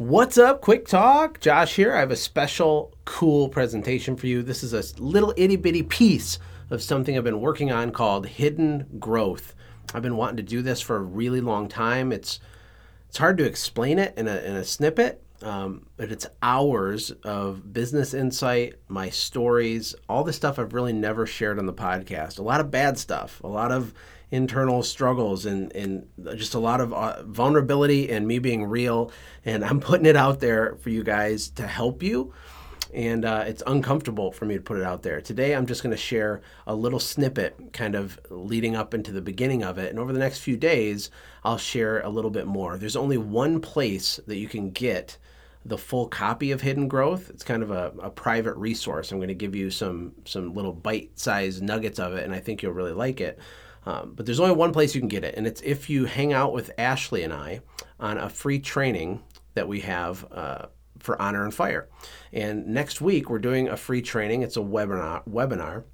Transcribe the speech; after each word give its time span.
What's 0.00 0.38
up, 0.38 0.62
Quick 0.62 0.88
Talk? 0.88 1.40
Josh 1.40 1.76
here. 1.76 1.94
I 1.94 2.00
have 2.00 2.10
a 2.10 2.16
special, 2.16 2.94
cool 3.04 3.50
presentation 3.50 4.16
for 4.16 4.28
you. 4.28 4.42
This 4.42 4.62
is 4.62 4.72
a 4.72 4.82
little 4.98 5.34
itty 5.36 5.56
bitty 5.56 5.82
piece 5.82 6.38
of 6.70 6.82
something 6.82 7.18
I've 7.18 7.24
been 7.24 7.42
working 7.42 7.70
on 7.70 7.92
called 7.92 8.26
Hidden 8.26 8.96
Growth. 8.98 9.54
I've 9.92 10.00
been 10.00 10.16
wanting 10.16 10.38
to 10.38 10.42
do 10.42 10.62
this 10.62 10.80
for 10.80 10.96
a 10.96 11.02
really 11.02 11.42
long 11.42 11.68
time. 11.68 12.12
It's 12.12 12.40
it's 13.10 13.18
hard 13.18 13.36
to 13.36 13.44
explain 13.44 13.98
it 13.98 14.14
in 14.16 14.26
a, 14.26 14.38
in 14.38 14.56
a 14.56 14.64
snippet, 14.64 15.22
um, 15.42 15.84
but 15.98 16.10
it's 16.10 16.26
hours 16.40 17.10
of 17.22 17.70
business 17.74 18.14
insight, 18.14 18.76
my 18.88 19.10
stories, 19.10 19.94
all 20.08 20.24
the 20.24 20.32
stuff 20.32 20.58
I've 20.58 20.72
really 20.72 20.94
never 20.94 21.26
shared 21.26 21.58
on 21.58 21.66
the 21.66 21.74
podcast. 21.74 22.38
A 22.38 22.42
lot 22.42 22.60
of 22.60 22.70
bad 22.70 22.96
stuff, 22.96 23.42
a 23.44 23.48
lot 23.48 23.70
of 23.70 23.92
internal 24.30 24.82
struggles, 24.82 25.46
and, 25.46 25.74
and 25.74 26.06
just 26.36 26.54
a 26.54 26.58
lot 26.58 26.80
of 26.80 26.92
uh, 26.92 27.22
vulnerability 27.24 28.10
and 28.10 28.26
me 28.26 28.38
being 28.38 28.64
real. 28.64 29.10
And 29.44 29.64
I'm 29.64 29.80
putting 29.80 30.06
it 30.06 30.16
out 30.16 30.40
there 30.40 30.76
for 30.76 30.90
you 30.90 31.02
guys 31.02 31.48
to 31.50 31.66
help 31.66 32.02
you 32.02 32.32
and 32.92 33.24
uh, 33.24 33.44
it's 33.46 33.62
uncomfortable 33.66 34.32
for 34.32 34.44
me 34.44 34.56
to 34.56 34.60
put 34.60 34.78
it 34.78 34.82
out 34.82 35.02
there. 35.02 35.20
Today, 35.20 35.54
I'm 35.54 35.66
just 35.66 35.82
going 35.82 35.92
to 35.92 35.96
share 35.96 36.40
a 36.66 36.74
little 36.74 36.98
snippet, 36.98 37.72
kind 37.72 37.94
of 37.94 38.18
leading 38.30 38.74
up 38.74 38.94
into 38.94 39.12
the 39.12 39.20
beginning 39.20 39.62
of 39.62 39.78
it. 39.78 39.90
And 39.90 39.98
over 39.98 40.12
the 40.12 40.18
next 40.18 40.40
few 40.40 40.56
days, 40.56 41.10
I'll 41.44 41.58
share 41.58 42.00
a 42.00 42.08
little 42.08 42.30
bit 42.30 42.46
more. 42.46 42.76
There's 42.76 42.96
only 42.96 43.18
one 43.18 43.60
place 43.60 44.18
that 44.26 44.36
you 44.36 44.48
can 44.48 44.70
get 44.70 45.18
the 45.64 45.78
full 45.78 46.08
copy 46.08 46.50
of 46.50 46.62
Hidden 46.62 46.88
Growth. 46.88 47.30
It's 47.30 47.44
kind 47.44 47.62
of 47.62 47.70
a, 47.70 47.92
a 48.00 48.10
private 48.10 48.56
resource. 48.56 49.12
I'm 49.12 49.18
going 49.18 49.28
to 49.28 49.34
give 49.34 49.54
you 49.54 49.70
some 49.70 50.12
some 50.24 50.54
little 50.54 50.72
bite-sized 50.72 51.62
nuggets 51.62 51.98
of 51.98 52.14
it, 52.14 52.24
and 52.24 52.34
I 52.34 52.40
think 52.40 52.62
you'll 52.62 52.72
really 52.72 52.92
like 52.92 53.20
it. 53.20 53.38
Um, 53.86 54.12
but 54.14 54.26
there's 54.26 54.40
only 54.40 54.54
one 54.54 54.72
place 54.72 54.94
you 54.94 55.00
can 55.00 55.08
get 55.08 55.24
it, 55.24 55.34
and 55.36 55.46
it's 55.46 55.60
if 55.62 55.88
you 55.88 56.04
hang 56.04 56.32
out 56.32 56.52
with 56.52 56.70
Ashley 56.76 57.22
and 57.22 57.32
I 57.32 57.60
on 57.98 58.18
a 58.18 58.28
free 58.28 58.58
training 58.58 59.22
that 59.54 59.68
we 59.68 59.80
have. 59.80 60.26
Uh, 60.30 60.66
for 60.98 61.20
Honor 61.20 61.44
and 61.44 61.54
Fire. 61.54 61.88
And 62.30 62.66
next 62.66 63.00
week 63.00 63.30
we're 63.30 63.38
doing 63.38 63.68
a 63.68 63.76
free 63.76 64.02
training. 64.02 64.42
It's 64.42 64.58
a 64.58 64.60
webinar 64.60 65.26
webinar 65.26 65.84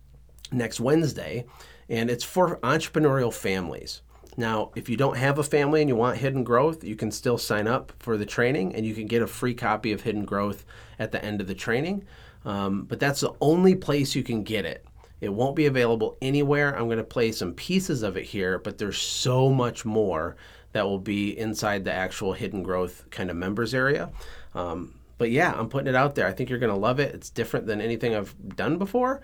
next 0.53 0.81
Wednesday, 0.81 1.47
and 1.89 2.11
it's 2.11 2.25
for 2.25 2.59
entrepreneurial 2.59 3.33
families. 3.33 4.03
Now, 4.37 4.71
if 4.77 4.89
you 4.89 4.97
don't 4.97 5.17
have 5.17 5.39
a 5.39 5.43
family 5.43 5.81
and 5.81 5.89
you 5.89 5.97
want 5.97 6.19
Hidden 6.19 6.45
Growth, 6.45 6.84
you 6.84 6.95
can 6.95 7.11
still 7.11 7.39
sign 7.39 7.67
up 7.67 7.93
for 7.98 8.19
the 8.19 8.27
training 8.27 8.75
and 8.75 8.84
you 8.84 8.95
can 8.95 9.06
get 9.06 9.23
a 9.23 9.27
free 9.27 9.55
copy 9.55 9.93
of 9.93 10.03
Hidden 10.03 10.27
Growth 10.27 10.67
at 10.98 11.11
the 11.11 11.25
end 11.25 11.41
of 11.41 11.47
the 11.47 11.55
training. 11.55 12.05
Um, 12.45 12.84
but 12.84 13.00
that's 13.00 13.21
the 13.21 13.33
only 13.41 13.75
place 13.75 14.15
you 14.15 14.23
can 14.23 14.43
get 14.43 14.67
it. 14.67 14.86
It 15.20 15.33
won't 15.33 15.56
be 15.56 15.67
available 15.67 16.19
anywhere. 16.20 16.77
I'm 16.77 16.86
going 16.86 16.98
to 16.98 17.05
play 17.05 17.33
some 17.33 17.55
pieces 17.55 18.03
of 18.03 18.17
it 18.17 18.25
here, 18.25 18.59
but 18.59 18.78
there's 18.78 18.98
so 18.98 19.50
much 19.50 19.84
more 19.84 20.36
that 20.72 20.84
will 20.84 20.98
be 20.98 21.39
inside 21.39 21.84
the 21.84 21.92
actual 21.92 22.34
Hidden 22.34 22.62
Growth 22.62 23.05
kind 23.11 23.31
of 23.31 23.37
members 23.37 23.72
area. 23.72 24.11
Um, 24.55 25.00
but 25.19 25.31
yeah, 25.31 25.55
I'm 25.56 25.69
putting 25.70 25.89
it 25.89 25.94
out 25.94 26.14
there. 26.14 26.27
I 26.27 26.33
think 26.33 26.50
you're 26.50 26.59
going 26.59 26.72
to 26.72 26.78
love 26.78 27.00
it. 27.00 27.14
It's 27.14 27.31
different 27.31 27.67
than 27.67 27.81
anything 27.81 28.14
I've 28.14 28.34
done 28.56 28.77
before. 28.77 29.22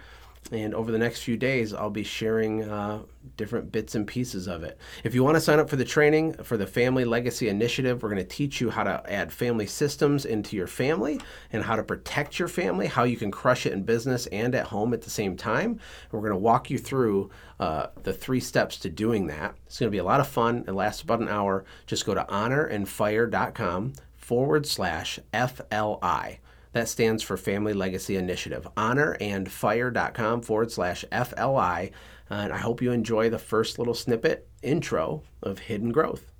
And 0.51 0.75
over 0.75 0.91
the 0.93 0.99
next 0.99 1.23
few 1.23 1.37
days, 1.37 1.73
I'll 1.73 1.89
be 1.89 2.03
sharing 2.03 2.65
uh, 2.65 3.03
different 3.37 3.73
bits 3.73 3.95
and 3.95 4.07
pieces 4.07 4.49
of 4.49 4.65
it. 4.65 4.79
If 5.03 5.15
you 5.15 5.25
want 5.25 5.37
to 5.37 5.41
sign 5.41 5.59
up 5.59 5.71
for 5.71 5.77
the 5.77 5.85
training 5.85 6.35
for 6.43 6.57
the 6.57 6.67
Family 6.67 7.05
Legacy 7.05 7.49
Initiative, 7.49 8.03
we're 8.03 8.11
going 8.11 8.23
to 8.23 8.29
teach 8.29 8.61
you 8.61 8.69
how 8.69 8.83
to 8.83 9.03
add 9.11 9.33
family 9.33 9.67
systems 9.67 10.27
into 10.27 10.57
your 10.57 10.67
family 10.67 11.21
and 11.53 11.63
how 11.63 11.77
to 11.77 11.83
protect 11.83 12.39
your 12.39 12.49
family, 12.49 12.87
how 12.87 13.05
you 13.05 13.17
can 13.17 13.31
crush 13.31 13.65
it 13.65 13.73
in 13.73 13.85
business 13.85 14.27
and 14.27 14.55
at 14.55 14.67
home 14.67 14.93
at 14.93 15.03
the 15.03 15.11
same 15.11 15.37
time. 15.37 15.81
We're 16.11 16.21
going 16.21 16.33
to 16.33 16.37
walk 16.37 16.69
you 16.69 16.79
through 16.79 17.31
uh, 17.59 17.87
the 18.03 18.13
three 18.13 18.41
steps 18.41 18.77
to 18.79 18.91
doing 18.91 19.29
that. 19.29 19.55
It's 19.67 19.79
going 19.79 19.89
to 19.89 19.95
be 19.95 19.99
a 19.99 20.05
lot 20.05 20.21
of 20.21 20.29
fun. 20.29 20.65
It 20.67 20.73
lasts 20.73 21.03
about 21.03 21.21
an 21.21 21.29
hour. 21.29 21.65
Just 21.87 22.05
go 22.05 22.15
to 22.15 22.25
honorandfire.com 22.25 23.95
forward 24.17 24.67
slash 24.67 25.19
FLI. 25.33 26.39
That 26.73 26.89
stands 26.89 27.23
for 27.23 27.37
Family 27.37 27.75
Legacy 27.75 28.17
Initiative. 28.17 28.67
Honorandfire.com 28.79 30.41
forward 30.41 30.73
slash 30.73 31.05
FLI. 31.13 31.91
And 32.31 32.51
I 32.51 32.57
hope 32.57 32.81
you 32.81 32.93
enjoy 32.93 33.29
the 33.29 33.39
first 33.39 33.79
little 33.79 33.93
snippet 33.93 34.49
intro 34.63 35.23
of 35.43 35.59
Hidden 35.59 35.93
Growth. 35.93 36.33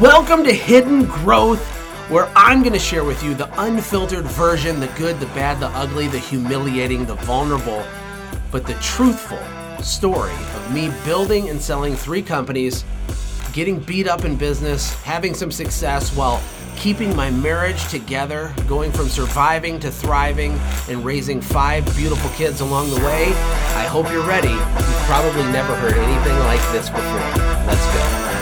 Welcome 0.00 0.44
to 0.44 0.52
Hidden 0.52 1.06
Growth 1.06 1.83
where 2.14 2.30
I'm 2.36 2.60
going 2.60 2.72
to 2.72 2.78
share 2.78 3.02
with 3.02 3.24
you 3.24 3.34
the 3.34 3.50
unfiltered 3.60 4.24
version 4.24 4.78
the 4.78 4.86
good, 4.96 5.18
the 5.18 5.26
bad, 5.34 5.58
the 5.58 5.66
ugly, 5.70 6.06
the 6.06 6.20
humiliating, 6.20 7.04
the 7.06 7.16
vulnerable, 7.16 7.84
but 8.52 8.64
the 8.64 8.74
truthful 8.74 9.42
story 9.82 10.30
of 10.54 10.72
me 10.72 10.92
building 11.04 11.48
and 11.48 11.60
selling 11.60 11.96
three 11.96 12.22
companies, 12.22 12.84
getting 13.52 13.80
beat 13.80 14.06
up 14.06 14.24
in 14.24 14.36
business, 14.36 14.94
having 15.02 15.34
some 15.34 15.50
success 15.50 16.14
while 16.16 16.40
keeping 16.76 17.16
my 17.16 17.32
marriage 17.32 17.84
together, 17.88 18.54
going 18.68 18.92
from 18.92 19.08
surviving 19.08 19.80
to 19.80 19.90
thriving, 19.90 20.52
and 20.88 21.04
raising 21.04 21.40
five 21.40 21.84
beautiful 21.96 22.30
kids 22.36 22.60
along 22.60 22.90
the 22.90 23.00
way. 23.00 23.26
I 23.74 23.88
hope 23.90 24.08
you're 24.12 24.24
ready. 24.24 24.50
You've 24.50 25.04
probably 25.08 25.42
never 25.50 25.74
heard 25.74 25.94
anything 25.94 26.38
like 26.44 26.62
this 26.70 26.88
before. 26.88 27.44
Let's 27.66 27.84
go. 27.92 28.33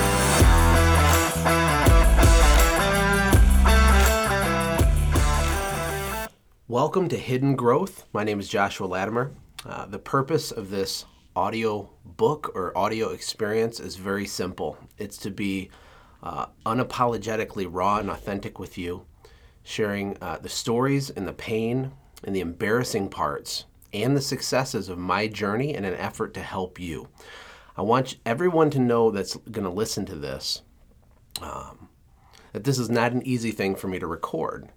Welcome 6.73 7.11
to 7.11 7.19
Hidden 7.19 7.57
Growth. 7.57 8.07
My 8.15 8.25
name 8.25 8.41
is 8.41 8.49
Joshua 8.49 8.87
Latimer. 8.87 9.33
Uh, 9.67 9.85
the 9.85 9.99
purpose 9.99 10.51
of 10.51 10.71
this 10.71 11.05
audio 11.37 11.91
book 12.03 12.51
or 12.55 12.75
audio 12.79 13.11
experience 13.11 13.79
is 13.79 13.97
very 13.97 14.25
simple 14.25 14.79
it's 14.97 15.19
to 15.19 15.31
be 15.31 15.69
uh, 16.23 16.47
unapologetically 16.65 17.67
raw 17.69 17.99
and 17.99 18.09
authentic 18.09 18.59
with 18.59 18.79
you, 18.79 19.05
sharing 19.63 20.17
uh, 20.23 20.39
the 20.39 20.49
stories 20.49 21.11
and 21.11 21.29
the 21.29 21.35
pain 21.35 21.93
and 22.25 22.35
the 22.35 22.41
embarrassing 22.41 23.11
parts 23.11 23.67
and 23.93 24.17
the 24.17 24.23
successes 24.23 24.89
of 24.89 24.97
my 24.97 25.27
journey 25.27 25.75
in 25.75 25.85
an 25.85 25.97
effort 25.97 26.33
to 26.33 26.41
help 26.41 26.81
you. 26.81 27.07
I 27.77 27.83
want 27.83 28.17
everyone 28.25 28.71
to 28.71 28.79
know 28.79 29.11
that's 29.11 29.37
going 29.37 29.67
to 29.67 29.71
listen 29.71 30.07
to 30.07 30.15
this 30.15 30.63
um, 31.43 31.91
that 32.55 32.65
this 32.65 32.79
is 32.79 32.89
not 32.89 33.13
an 33.13 33.27
easy 33.27 33.51
thing 33.51 33.77
for 33.77 33.89
me 33.89 33.99
to 33.99 34.07
record 34.07 34.71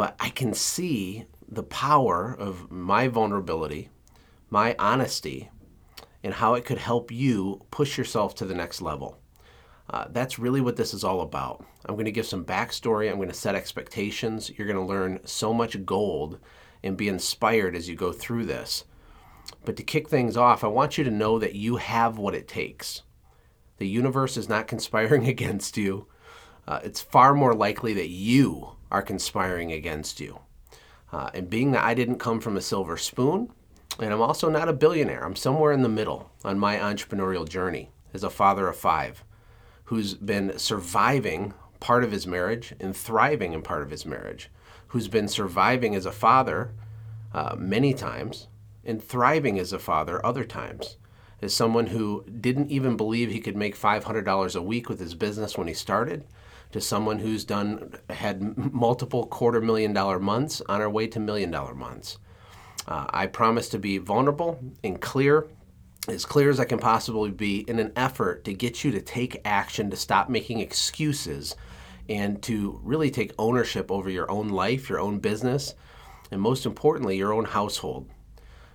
but 0.00 0.16
I 0.18 0.30
can 0.30 0.54
see 0.54 1.26
the 1.46 1.62
power 1.62 2.34
of 2.38 2.70
my 2.70 3.06
vulnerability, 3.08 3.90
my 4.48 4.74
honesty, 4.78 5.50
and 6.24 6.32
how 6.32 6.54
it 6.54 6.64
could 6.64 6.78
help 6.78 7.12
you 7.12 7.66
push 7.70 7.98
yourself 7.98 8.34
to 8.36 8.46
the 8.46 8.54
next 8.54 8.80
level. 8.80 9.18
Uh, 9.90 10.06
that's 10.08 10.38
really 10.38 10.62
what 10.62 10.76
this 10.76 10.94
is 10.94 11.04
all 11.04 11.20
about. 11.20 11.66
I'm 11.84 11.96
going 11.96 12.06
to 12.06 12.12
give 12.12 12.24
some 12.24 12.46
backstory. 12.46 13.10
I'm 13.10 13.16
going 13.16 13.28
to 13.28 13.34
set 13.34 13.54
expectations. 13.54 14.50
You're 14.56 14.66
going 14.66 14.78
to 14.78 14.90
learn 14.90 15.20
so 15.26 15.52
much 15.52 15.84
gold 15.84 16.38
and 16.82 16.96
be 16.96 17.10
inspired 17.10 17.76
as 17.76 17.86
you 17.86 17.94
go 17.94 18.10
through 18.10 18.46
this. 18.46 18.84
But 19.66 19.76
to 19.76 19.82
kick 19.82 20.08
things 20.08 20.34
off, 20.34 20.64
I 20.64 20.68
want 20.68 20.96
you 20.96 21.04
to 21.04 21.10
know 21.10 21.38
that 21.38 21.56
you 21.56 21.76
have 21.76 22.16
what 22.16 22.34
it 22.34 22.48
takes. 22.48 23.02
The 23.76 23.86
universe 23.86 24.38
is 24.38 24.48
not 24.48 24.66
conspiring 24.66 25.28
against 25.28 25.76
you. 25.76 26.06
Uh, 26.66 26.80
it's 26.82 27.02
far 27.02 27.34
more 27.34 27.52
likely 27.52 27.92
that 27.92 28.08
you 28.08 28.76
are 28.90 29.02
conspiring 29.02 29.72
against 29.72 30.20
you. 30.20 30.40
Uh, 31.12 31.30
and 31.34 31.50
being 31.50 31.72
that 31.72 31.84
I 31.84 31.94
didn't 31.94 32.18
come 32.18 32.40
from 32.40 32.56
a 32.56 32.60
silver 32.60 32.96
spoon, 32.96 33.50
and 33.98 34.12
I'm 34.12 34.22
also 34.22 34.48
not 34.48 34.68
a 34.68 34.72
billionaire, 34.72 35.24
I'm 35.24 35.36
somewhere 35.36 35.72
in 35.72 35.82
the 35.82 35.88
middle 35.88 36.30
on 36.44 36.58
my 36.58 36.76
entrepreneurial 36.76 37.48
journey 37.48 37.90
as 38.14 38.22
a 38.22 38.30
father 38.30 38.68
of 38.68 38.76
five 38.76 39.24
who's 39.84 40.14
been 40.14 40.56
surviving 40.56 41.52
part 41.80 42.04
of 42.04 42.12
his 42.12 42.26
marriage 42.26 42.74
and 42.78 42.96
thriving 42.96 43.52
in 43.52 43.62
part 43.62 43.82
of 43.82 43.90
his 43.90 44.06
marriage, 44.06 44.48
who's 44.88 45.08
been 45.08 45.26
surviving 45.26 45.94
as 45.96 46.06
a 46.06 46.12
father 46.12 46.72
uh, 47.34 47.56
many 47.58 47.92
times 47.92 48.46
and 48.84 49.02
thriving 49.02 49.58
as 49.58 49.72
a 49.72 49.78
father 49.78 50.24
other 50.24 50.44
times. 50.44 50.96
As 51.42 51.54
someone 51.54 51.86
who 51.86 52.24
didn't 52.24 52.70
even 52.70 52.96
believe 52.96 53.30
he 53.30 53.40
could 53.40 53.56
make 53.56 53.76
$500 53.76 54.56
a 54.56 54.62
week 54.62 54.88
with 54.88 55.00
his 55.00 55.14
business 55.14 55.56
when 55.56 55.68
he 55.68 55.74
started, 55.74 56.24
to 56.72 56.80
someone 56.80 57.18
who's 57.18 57.44
done 57.44 57.94
had 58.08 58.56
multiple 58.72 59.26
quarter 59.26 59.60
million 59.60 59.92
dollar 59.92 60.18
months 60.18 60.62
on 60.68 60.80
our 60.80 60.90
way 60.90 61.06
to 61.08 61.20
million 61.20 61.50
dollar 61.50 61.74
months. 61.74 62.18
Uh, 62.86 63.06
I 63.10 63.26
promise 63.26 63.68
to 63.70 63.78
be 63.78 63.98
vulnerable 63.98 64.58
and 64.82 65.00
clear, 65.00 65.46
as 66.08 66.24
clear 66.24 66.50
as 66.50 66.58
I 66.58 66.64
can 66.64 66.78
possibly 66.78 67.30
be, 67.30 67.60
in 67.60 67.78
an 67.78 67.92
effort 67.94 68.44
to 68.44 68.54
get 68.54 68.84
you 68.84 68.90
to 68.92 69.00
take 69.00 69.40
action, 69.44 69.90
to 69.90 69.96
stop 69.96 70.28
making 70.28 70.60
excuses, 70.60 71.56
and 72.08 72.42
to 72.42 72.80
really 72.82 73.10
take 73.10 73.32
ownership 73.38 73.90
over 73.90 74.10
your 74.10 74.30
own 74.30 74.48
life, 74.48 74.88
your 74.88 74.98
own 74.98 75.18
business, 75.18 75.74
and 76.30 76.40
most 76.40 76.66
importantly, 76.66 77.16
your 77.16 77.32
own 77.32 77.44
household. 77.44 78.08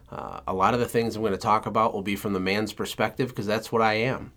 Uh, 0.10 0.40
a 0.48 0.54
lot 0.54 0.74
of 0.74 0.80
the 0.80 0.88
things 0.88 1.16
I'm 1.16 1.22
going 1.22 1.34
to 1.34 1.38
talk 1.38 1.66
about 1.66 1.94
will 1.94 2.04
be 2.04 2.16
from 2.16 2.34
the 2.34 2.40
man's 2.40 2.74
perspective 2.74 3.30
because 3.30 3.48
that's 3.48 3.72
what 3.72 3.82
I 3.82 3.96
am. 3.96 4.32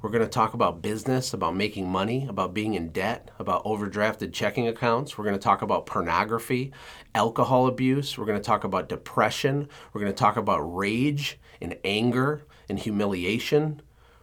We're 0.00 0.10
going 0.10 0.24
to 0.24 0.28
talk 0.28 0.54
about 0.54 0.82
business, 0.82 1.32
about 1.32 1.54
making 1.54 1.88
money, 1.88 2.26
about 2.28 2.54
being 2.54 2.74
in 2.74 2.90
debt, 2.90 3.30
about 3.38 3.64
overdrafted 3.64 4.32
checking 4.32 4.68
accounts. 4.68 5.16
We're 5.16 5.24
going 5.24 5.36
to 5.36 5.42
talk 5.42 5.62
about 5.62 5.86
pornography, 5.86 6.72
alcohol 7.14 7.66
abuse. 7.66 8.18
We're 8.18 8.26
going 8.26 8.38
to 8.38 8.44
talk 8.44 8.64
about 8.64 8.88
depression. 8.88 9.68
We're 9.92 10.00
going 10.00 10.12
to 10.12 10.18
talk 10.18 10.36
about 10.36 10.60
rage 10.60 11.38
and 11.60 11.76
anger 11.84 12.44
and 12.68 12.78
humiliation. 12.78 13.80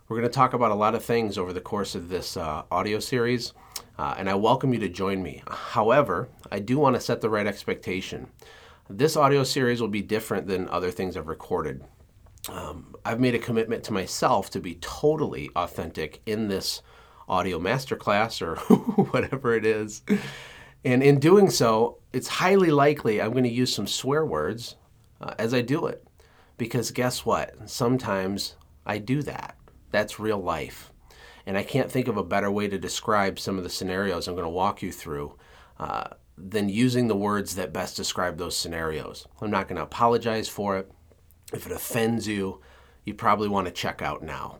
We're 0.08 0.18
going 0.18 0.30
to 0.30 0.36
talk 0.36 0.54
about 0.54 0.72
a 0.72 0.76
lot 0.76 0.96
of 0.96 1.04
things 1.04 1.38
over 1.38 1.54
the 1.54 1.62
course 1.62 1.94
of 1.94 2.10
this 2.10 2.36
uh, 2.36 2.64
audio 2.72 3.00
series, 3.00 3.54
uh, 3.98 4.16
and 4.18 4.30
I 4.30 4.34
welcome 4.34 4.74
you 4.74 4.80
to 4.80 4.90
join 4.90 5.22
me. 5.22 5.44
However, 5.48 6.30
I 6.52 6.60
do 6.60 6.80
want 6.80 6.96
to 6.96 7.02
set 7.02 7.22
the 7.22 7.30
right 7.30 7.46
expectation. 7.46 8.32
This 8.90 9.16
audio 9.16 9.44
series 9.44 9.82
will 9.82 9.88
be 9.88 10.02
different 10.02 10.48
than 10.48 10.68
other 10.70 10.90
things 10.90 11.16
I've 11.16 11.28
recorded 11.28 11.84
um, 12.48 12.96
I've 13.04 13.20
made 13.20 13.36
a 13.36 13.40
commitment 13.40 13.84
to 13.86 13.94
myself 13.94 14.50
to 14.52 14.60
be 14.60 14.76
totally 14.76 15.50
authentic 15.56 16.22
in 16.26 16.48
this 16.48 16.82
audio 17.28 17.60
masterclass 17.60 18.42
or 18.42 18.56
whatever 19.12 19.56
it 19.56 19.66
is. 19.66 20.02
And 20.86 21.04
in 21.04 21.20
doing 21.20 21.50
so, 21.50 21.98
it's 22.14 22.28
highly 22.28 22.72
likely 22.72 23.22
I'm 23.22 23.32
going 23.32 23.44
to 23.44 23.50
use 23.50 23.74
some 23.74 23.88
swear 23.88 24.26
words 24.26 24.78
uh, 25.20 25.34
as 25.38 25.54
I 25.54 25.62
do 25.62 25.86
it. 25.86 26.06
Because 26.58 26.92
guess 26.92 27.26
what? 27.26 27.70
Sometimes 27.70 28.56
I 28.86 28.98
do 28.98 29.22
that. 29.24 29.56
That's 29.92 30.20
real 30.20 30.42
life. 30.42 30.92
And 31.46 31.58
I 31.58 31.64
can't 31.64 31.92
think 31.92 32.08
of 32.08 32.18
a 32.18 32.24
better 32.24 32.52
way 32.52 32.68
to 32.68 32.78
describe 32.78 33.40
some 33.40 33.58
of 33.58 33.64
the 33.64 33.70
scenarios 33.70 34.28
I'm 34.28 34.36
going 34.36 34.46
to 34.46 34.50
walk 34.50 34.82
you 34.82 34.92
through 34.92 35.36
uh, 35.80 36.10
than 36.38 36.70
using 36.70 37.08
the 37.08 37.16
words 37.16 37.56
that 37.56 37.74
best 37.74 37.98
describe 37.98 38.38
those 38.38 38.56
scenarios. 38.56 39.28
I'm 39.42 39.52
not 39.52 39.68
going 39.68 39.78
to 39.78 39.84
apologize 39.84 40.48
for 40.48 40.78
it. 40.78 40.92
If 41.52 41.66
it 41.66 41.72
offends 41.72 42.28
you, 42.28 42.62
you 43.06 43.14
probably 43.16 43.48
want 43.48 43.66
to 43.66 43.74
check 43.74 44.02
out 44.02 44.22
now. 44.22 44.60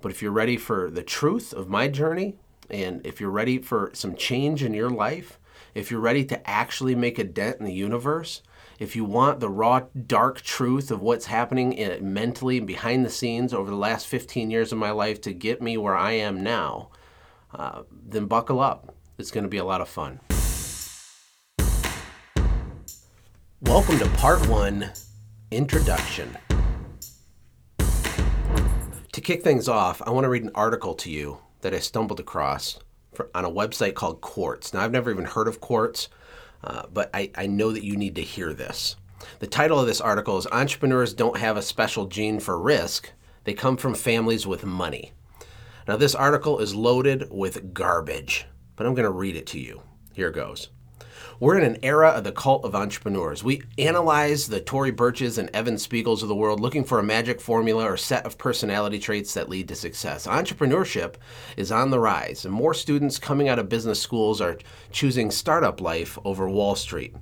But 0.00 0.10
if 0.10 0.20
you're 0.20 0.32
ready 0.32 0.56
for 0.56 0.90
the 0.90 1.02
truth 1.02 1.52
of 1.52 1.68
my 1.68 1.86
journey, 1.88 2.36
and 2.68 3.04
if 3.06 3.20
you're 3.20 3.30
ready 3.30 3.58
for 3.58 3.90
some 3.94 4.16
change 4.16 4.62
in 4.62 4.74
your 4.74 4.90
life, 4.90 5.38
if 5.74 5.90
you're 5.90 6.00
ready 6.00 6.24
to 6.24 6.50
actually 6.50 6.94
make 6.94 7.18
a 7.18 7.24
dent 7.24 7.58
in 7.58 7.64
the 7.64 7.72
universe, 7.72 8.42
if 8.80 8.96
you 8.96 9.04
want 9.04 9.38
the 9.38 9.48
raw, 9.48 9.82
dark 10.06 10.40
truth 10.40 10.90
of 10.90 11.00
what's 11.00 11.26
happening 11.26 11.78
mentally 12.00 12.58
and 12.58 12.66
behind 12.66 13.04
the 13.04 13.10
scenes 13.10 13.54
over 13.54 13.70
the 13.70 13.76
last 13.76 14.08
15 14.08 14.50
years 14.50 14.72
of 14.72 14.78
my 14.78 14.90
life 14.90 15.20
to 15.22 15.32
get 15.32 15.62
me 15.62 15.76
where 15.76 15.96
I 15.96 16.12
am 16.12 16.42
now, 16.42 16.90
uh, 17.54 17.82
then 17.90 18.26
buckle 18.26 18.58
up. 18.58 18.92
It's 19.18 19.30
going 19.30 19.44
to 19.44 19.50
be 19.50 19.58
a 19.58 19.64
lot 19.64 19.80
of 19.80 19.88
fun. 19.88 20.18
Welcome 23.60 23.98
to 24.00 24.08
part 24.16 24.46
one 24.48 24.90
Introduction. 25.50 26.36
To 27.78 29.20
kick 29.20 29.42
things 29.42 29.68
off, 29.68 30.02
I 30.04 30.10
want 30.10 30.24
to 30.24 30.28
read 30.28 30.42
an 30.42 30.50
article 30.54 30.94
to 30.94 31.10
you 31.10 31.38
that 31.60 31.74
I 31.74 31.78
stumbled 31.78 32.18
across 32.18 32.78
for, 33.12 33.30
on 33.34 33.44
a 33.44 33.50
website 33.50 33.94
called 33.94 34.20
Quartz. 34.20 34.74
Now, 34.74 34.80
I've 34.80 34.90
never 34.90 35.10
even 35.10 35.26
heard 35.26 35.46
of 35.46 35.60
Quartz, 35.60 36.08
uh, 36.64 36.84
but 36.92 37.10
I, 37.14 37.30
I 37.36 37.46
know 37.46 37.72
that 37.72 37.84
you 37.84 37.96
need 37.96 38.16
to 38.16 38.22
hear 38.22 38.52
this. 38.52 38.96
The 39.38 39.46
title 39.46 39.78
of 39.78 39.86
this 39.86 40.00
article 40.00 40.36
is 40.38 40.46
Entrepreneurs 40.48 41.14
Don't 41.14 41.38
Have 41.38 41.56
a 41.56 41.62
Special 41.62 42.06
Gene 42.06 42.40
for 42.40 42.58
Risk, 42.60 43.12
They 43.44 43.54
Come 43.54 43.76
from 43.76 43.94
Families 43.94 44.46
with 44.46 44.64
Money. 44.64 45.12
Now, 45.86 45.96
this 45.96 46.14
article 46.14 46.58
is 46.58 46.74
loaded 46.74 47.28
with 47.30 47.74
garbage, 47.74 48.46
but 48.76 48.86
I'm 48.86 48.94
going 48.94 49.04
to 49.04 49.10
read 49.10 49.36
it 49.36 49.46
to 49.48 49.60
you. 49.60 49.82
Here 50.14 50.30
goes. 50.30 50.70
We're 51.40 51.58
in 51.58 51.64
an 51.64 51.78
era 51.82 52.10
of 52.10 52.24
the 52.24 52.32
cult 52.32 52.64
of 52.64 52.74
entrepreneurs. 52.74 53.42
We 53.42 53.62
analyze 53.76 54.46
the 54.46 54.60
Tory 54.60 54.92
Burches 54.92 55.36
and 55.36 55.50
Evan 55.52 55.74
Spiegels 55.74 56.22
of 56.22 56.28
the 56.28 56.34
world 56.34 56.60
looking 56.60 56.84
for 56.84 56.98
a 56.98 57.02
magic 57.02 57.40
formula 57.40 57.84
or 57.84 57.96
set 57.96 58.24
of 58.24 58.38
personality 58.38 59.00
traits 59.00 59.34
that 59.34 59.48
lead 59.48 59.68
to 59.68 59.74
success. 59.74 60.26
Entrepreneurship 60.26 61.16
is 61.56 61.72
on 61.72 61.90
the 61.90 61.98
rise, 61.98 62.44
and 62.44 62.54
more 62.54 62.72
students 62.72 63.18
coming 63.18 63.48
out 63.48 63.58
of 63.58 63.68
business 63.68 64.00
schools 64.00 64.40
are 64.40 64.58
choosing 64.92 65.30
startup 65.30 65.80
life 65.80 66.18
over 66.24 66.48
Wall 66.48 66.76
Street. 66.76 67.14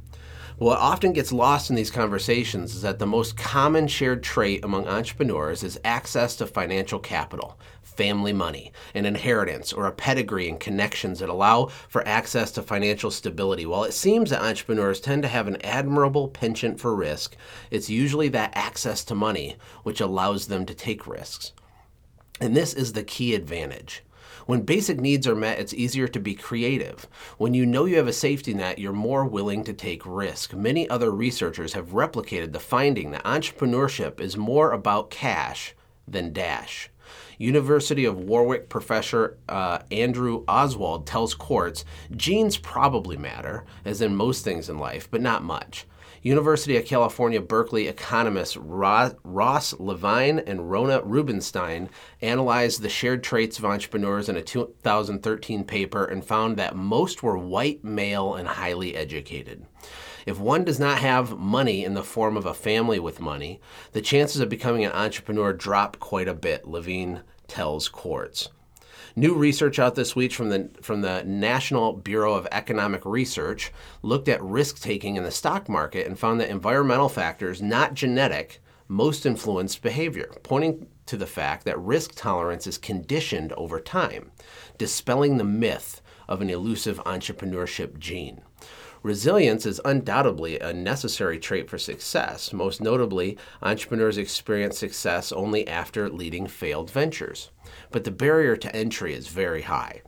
What 0.58 0.78
often 0.78 1.12
gets 1.12 1.32
lost 1.32 1.70
in 1.70 1.76
these 1.76 1.90
conversations 1.90 2.74
is 2.74 2.82
that 2.82 2.98
the 2.98 3.06
most 3.06 3.36
common 3.36 3.88
shared 3.88 4.22
trait 4.22 4.64
among 4.64 4.86
entrepreneurs 4.86 5.64
is 5.64 5.80
access 5.84 6.36
to 6.36 6.46
financial 6.46 6.98
capital 6.98 7.58
family 7.96 8.32
money, 8.32 8.72
an 8.94 9.06
inheritance, 9.06 9.72
or 9.72 9.86
a 9.86 9.92
pedigree 9.92 10.48
and 10.48 10.58
connections 10.58 11.18
that 11.18 11.28
allow 11.28 11.66
for 11.88 12.06
access 12.06 12.50
to 12.52 12.62
financial 12.62 13.10
stability. 13.10 13.66
While 13.66 13.84
it 13.84 13.92
seems 13.92 14.30
that 14.30 14.42
entrepreneurs 14.42 15.00
tend 15.00 15.22
to 15.22 15.28
have 15.28 15.46
an 15.48 15.60
admirable 15.62 16.28
penchant 16.28 16.80
for 16.80 16.94
risk, 16.94 17.36
it's 17.70 17.90
usually 17.90 18.28
that 18.28 18.52
access 18.54 19.04
to 19.04 19.14
money 19.14 19.56
which 19.82 20.00
allows 20.00 20.46
them 20.46 20.66
to 20.66 20.74
take 20.74 21.06
risks. 21.06 21.52
And 22.40 22.56
this 22.56 22.74
is 22.74 22.92
the 22.92 23.04
key 23.04 23.34
advantage. 23.34 24.02
When 24.46 24.62
basic 24.62 25.00
needs 25.00 25.28
are 25.28 25.36
met, 25.36 25.60
it's 25.60 25.74
easier 25.74 26.08
to 26.08 26.18
be 26.18 26.34
creative. 26.34 27.06
When 27.38 27.54
you 27.54 27.64
know 27.64 27.84
you 27.84 27.96
have 27.98 28.08
a 28.08 28.12
safety 28.12 28.54
net, 28.54 28.78
you're 28.78 28.92
more 28.92 29.24
willing 29.24 29.62
to 29.64 29.72
take 29.72 30.04
risk. 30.04 30.52
Many 30.52 30.88
other 30.90 31.12
researchers 31.12 31.74
have 31.74 31.90
replicated 31.90 32.52
the 32.52 32.58
finding 32.58 33.12
that 33.12 33.24
entrepreneurship 33.24 34.20
is 34.20 34.36
more 34.36 34.72
about 34.72 35.10
cash 35.10 35.74
than 36.08 36.32
dash. 36.32 36.90
University 37.38 38.04
of 38.04 38.18
Warwick 38.18 38.68
professor 38.68 39.38
uh, 39.48 39.80
Andrew 39.90 40.44
Oswald 40.48 41.06
tells 41.06 41.34
Quartz 41.34 41.84
genes 42.16 42.56
probably 42.58 43.16
matter, 43.16 43.64
as 43.84 44.00
in 44.00 44.16
most 44.16 44.44
things 44.44 44.68
in 44.68 44.78
life, 44.78 45.10
but 45.10 45.20
not 45.20 45.42
much. 45.42 45.86
University 46.22 46.76
of 46.76 46.86
California, 46.86 47.40
Berkeley 47.40 47.88
economists 47.88 48.56
Ross 48.56 49.74
Levine 49.80 50.38
and 50.38 50.60
Yona 50.60 51.02
Rubinstein 51.04 51.90
analyzed 52.20 52.80
the 52.80 52.88
shared 52.88 53.24
traits 53.24 53.58
of 53.58 53.64
entrepreneurs 53.64 54.28
in 54.28 54.36
a 54.36 54.42
2013 54.42 55.64
paper 55.64 56.04
and 56.04 56.24
found 56.24 56.56
that 56.56 56.76
most 56.76 57.24
were 57.24 57.36
white, 57.36 57.82
male, 57.82 58.34
and 58.34 58.46
highly 58.46 58.94
educated. 58.94 59.66
If 60.26 60.38
one 60.38 60.64
does 60.64 60.78
not 60.78 60.98
have 60.98 61.38
money 61.38 61.84
in 61.84 61.94
the 61.94 62.02
form 62.02 62.36
of 62.36 62.46
a 62.46 62.54
family 62.54 62.98
with 62.98 63.20
money, 63.20 63.60
the 63.92 64.02
chances 64.02 64.40
of 64.40 64.48
becoming 64.48 64.84
an 64.84 64.92
entrepreneur 64.92 65.52
drop 65.52 65.98
quite 65.98 66.28
a 66.28 66.34
bit, 66.34 66.66
Levine 66.66 67.22
tells 67.48 67.88
Quartz. 67.88 68.48
New 69.14 69.34
research 69.34 69.78
out 69.78 69.94
this 69.94 70.16
week 70.16 70.32
from 70.32 70.48
the, 70.48 70.70
from 70.80 71.02
the 71.02 71.22
National 71.24 71.92
Bureau 71.92 72.34
of 72.34 72.48
Economic 72.50 73.04
Research 73.04 73.70
looked 74.00 74.28
at 74.28 74.42
risk 74.42 74.80
taking 74.80 75.16
in 75.16 75.24
the 75.24 75.30
stock 75.30 75.68
market 75.68 76.06
and 76.06 76.18
found 76.18 76.40
that 76.40 76.48
environmental 76.48 77.10
factors, 77.10 77.60
not 77.60 77.92
genetic, 77.92 78.62
most 78.88 79.26
influence 79.26 79.76
behavior, 79.76 80.32
pointing 80.42 80.86
to 81.06 81.16
the 81.16 81.26
fact 81.26 81.64
that 81.64 81.78
risk 81.78 82.12
tolerance 82.14 82.66
is 82.66 82.78
conditioned 82.78 83.52
over 83.52 83.80
time, 83.80 84.30
dispelling 84.78 85.36
the 85.36 85.44
myth 85.44 86.00
of 86.28 86.40
an 86.40 86.48
elusive 86.48 86.98
entrepreneurship 87.04 87.98
gene. 87.98 88.40
Resilience 89.02 89.66
is 89.66 89.80
undoubtedly 89.84 90.60
a 90.60 90.72
necessary 90.72 91.38
trait 91.38 91.68
for 91.68 91.76
success. 91.76 92.52
Most 92.52 92.80
notably, 92.80 93.36
entrepreneurs 93.60 94.16
experience 94.16 94.78
success 94.78 95.32
only 95.32 95.66
after 95.66 96.08
leading 96.08 96.46
failed 96.46 96.88
ventures. 96.88 97.50
But 97.90 98.04
the 98.04 98.12
barrier 98.12 98.56
to 98.56 98.76
entry 98.76 99.12
is 99.12 99.26
very 99.26 99.62
high. 99.62 100.02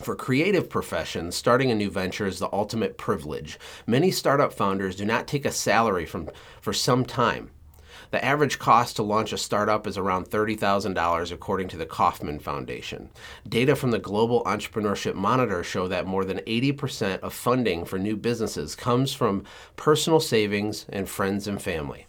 For 0.00 0.14
creative 0.14 0.70
professions, 0.70 1.34
starting 1.34 1.72
a 1.72 1.74
new 1.74 1.90
venture 1.90 2.26
is 2.26 2.38
the 2.38 2.52
ultimate 2.52 2.96
privilege. 2.96 3.58
Many 3.88 4.12
startup 4.12 4.52
founders 4.52 4.94
do 4.94 5.04
not 5.04 5.26
take 5.26 5.44
a 5.44 5.50
salary 5.50 6.06
from, 6.06 6.30
for 6.60 6.72
some 6.72 7.04
time. 7.04 7.50
The 8.10 8.24
average 8.24 8.58
cost 8.58 8.96
to 8.96 9.02
launch 9.02 9.32
a 9.32 9.38
startup 9.38 9.86
is 9.86 9.98
around 9.98 10.30
$30,000 10.30 11.32
according 11.32 11.68
to 11.68 11.76
the 11.76 11.86
Kauffman 11.86 12.38
Foundation. 12.38 13.10
Data 13.46 13.76
from 13.76 13.90
the 13.90 13.98
Global 13.98 14.42
Entrepreneurship 14.44 15.14
Monitor 15.14 15.62
show 15.62 15.88
that 15.88 16.06
more 16.06 16.24
than 16.24 16.38
80% 16.38 17.20
of 17.20 17.34
funding 17.34 17.84
for 17.84 17.98
new 17.98 18.16
businesses 18.16 18.74
comes 18.74 19.12
from 19.12 19.44
personal 19.76 20.20
savings 20.20 20.86
and 20.88 21.08
friends 21.08 21.46
and 21.46 21.60
family. 21.60 22.06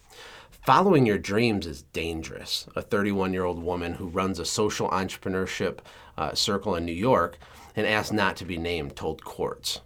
Following 0.66 1.06
your 1.06 1.18
dreams 1.18 1.66
is 1.66 1.82
dangerous. 1.82 2.68
A 2.76 2.82
31 2.82 3.34
year 3.34 3.44
old 3.44 3.62
woman 3.62 3.94
who 3.94 4.08
runs 4.08 4.40
a 4.40 4.46
social 4.46 4.90
entrepreneurship 4.90 5.80
uh, 6.18 6.34
circle 6.34 6.76
in 6.76 6.86
New 6.86 6.92
York 6.92 7.38
and 7.76 7.88
asked 7.88 8.14
not 8.14 8.38
to 8.38 8.46
be 8.46 8.58
named 8.58 8.96
told 8.96 9.24
Quartz. 9.24 9.82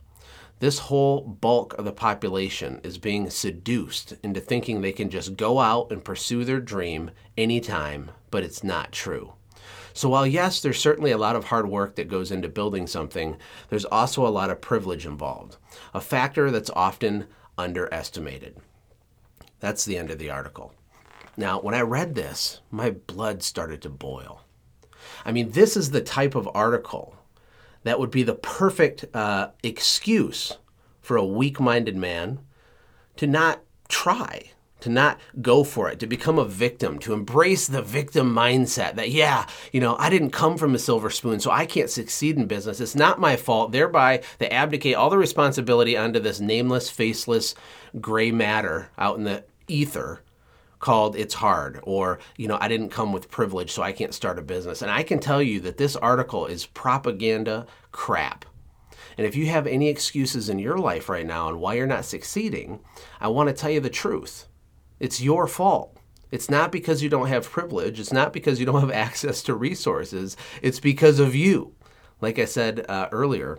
This 0.64 0.80
whole 0.80 1.20
bulk 1.20 1.74
of 1.74 1.84
the 1.84 1.92
population 1.92 2.80
is 2.86 2.98
being 2.98 3.30
seduced 3.30 4.14
into 4.24 4.40
thinking 4.40 4.80
they 4.80 4.94
can 4.94 5.10
just 5.10 5.36
go 5.36 5.60
out 5.60 5.92
and 5.92 6.02
pursue 6.02 6.46
their 6.46 6.62
dream 6.62 7.12
anytime, 7.38 8.12
but 8.32 8.46
it's 8.46 8.64
not 8.64 8.94
true. 8.94 9.34
So, 9.92 10.08
while 10.08 10.26
yes, 10.26 10.62
there's 10.62 10.80
certainly 10.80 11.12
a 11.12 11.18
lot 11.18 11.36
of 11.36 11.44
hard 11.44 11.68
work 11.68 11.98
that 11.98 12.08
goes 12.08 12.32
into 12.32 12.48
building 12.48 12.88
something, 12.88 13.36
there's 13.68 13.84
also 13.84 14.26
a 14.26 14.32
lot 14.32 14.50
of 14.50 14.62
privilege 14.62 15.06
involved, 15.06 15.58
a 15.94 16.00
factor 16.00 16.50
that's 16.50 16.70
often 16.70 17.28
underestimated. 17.58 18.56
That's 19.60 19.84
the 19.84 19.98
end 19.98 20.12
of 20.12 20.18
the 20.18 20.30
article. 20.30 20.74
Now, 21.36 21.60
when 21.60 21.76
I 21.76 21.82
read 21.82 22.16
this, 22.16 22.62
my 22.72 22.92
blood 22.92 23.44
started 23.44 23.82
to 23.82 23.90
boil. 23.90 24.46
I 25.26 25.34
mean, 25.34 25.52
this 25.52 25.76
is 25.76 25.92
the 25.92 26.00
type 26.00 26.36
of 26.36 26.48
article 26.56 27.13
that 27.84 28.00
would 28.00 28.12
be 28.12 28.24
the 28.24 28.36
perfect 28.36 29.06
uh, 29.14 29.50
excuse 29.62 30.58
for 31.02 31.18
a 31.18 31.26
weak 31.26 31.60
minded 31.60 31.96
man 31.96 32.40
to 33.18 33.28
not 33.28 33.62
try, 33.88 34.52
to 34.80 34.90
not 34.90 35.20
go 35.42 35.64
for 35.64 35.90
it, 35.90 36.00
to 36.00 36.08
become 36.08 36.40
a 36.40 36.46
victim, 36.46 36.98
to 37.00 37.14
embrace 37.14 37.68
the 37.68 37.82
victim 37.82 38.34
mindset 38.34 38.96
that, 38.96 39.12
yeah, 39.12 39.46
you 39.72 39.80
know, 39.80 39.96
I 39.98 40.10
didn't 40.10 40.32
come 40.32 40.58
from 40.58 40.74
a 40.74 40.80
silver 40.80 41.10
spoon, 41.10 41.40
so 41.40 41.52
I 41.52 41.66
can't 41.66 41.90
succeed 41.90 42.38
in 42.38 42.48
business. 42.48 42.80
It's 42.80 42.96
not 42.96 43.20
my 43.20 43.36
fault. 43.36 43.72
Thereby, 43.72 44.24
they 44.40 44.50
abdicate 44.50 44.96
all 44.96 45.10
the 45.10 45.18
responsibility 45.18 45.96
onto 45.98 46.20
this 46.20 46.40
nameless, 46.40 46.90
faceless, 46.90 47.56
gray 48.00 48.32
matter 48.32 48.90
out 48.98 49.18
in 49.18 49.24
the 49.24 49.44
ether 49.68 50.22
called 50.84 51.16
It's 51.16 51.36
Hard, 51.36 51.80
or, 51.84 52.20
you 52.36 52.50
know, 52.50 52.58
I 52.60 52.68
didn't 52.68 52.90
come 52.90 53.14
with 53.14 53.32
privilege, 53.32 53.72
so 53.72 53.82
I 53.82 53.94
can't 53.94 54.14
start 54.14 54.38
a 54.38 54.42
business. 54.42 54.82
And 54.82 54.92
I 54.92 55.02
can 55.02 55.18
tell 55.18 55.42
you 55.42 55.62
that 55.62 55.78
this 55.78 55.96
article 55.96 56.46
is 56.46 56.66
propaganda 56.66 57.68
crap. 57.94 58.44
And 59.18 59.26
if 59.26 59.34
you 59.34 59.46
have 59.46 59.66
any 59.66 59.88
excuses 59.88 60.50
in 60.50 60.60
your 60.60 60.78
life 60.78 61.08
right 61.08 61.26
now 61.26 61.48
on 61.48 61.62
why 61.62 61.76
you're 61.76 61.88
not 61.88 62.04
succeeding, 62.04 62.82
I 63.22 63.30
want 63.30 63.48
to 63.48 63.54
tell 63.54 63.70
you 63.70 63.80
the 63.80 63.90
truth. 63.90 64.50
It's 65.00 65.22
your 65.22 65.48
fault. 65.48 65.98
It's 66.32 66.50
not 66.50 66.70
because 66.70 67.02
you 67.02 67.08
don't 67.08 67.28
have 67.28 67.50
privilege. 67.50 67.98
It's 67.98 68.12
not 68.12 68.34
because 68.34 68.60
you 68.60 68.66
don't 68.66 68.82
have 68.82 68.92
access 69.08 69.42
to 69.44 69.56
resources. 69.56 70.36
It's 70.62 70.82
because 70.82 71.18
of 71.18 71.34
you. 71.34 71.76
Like 72.20 72.40
I 72.40 72.46
said 72.46 72.86
uh, 72.90 73.08
earlier, 73.14 73.58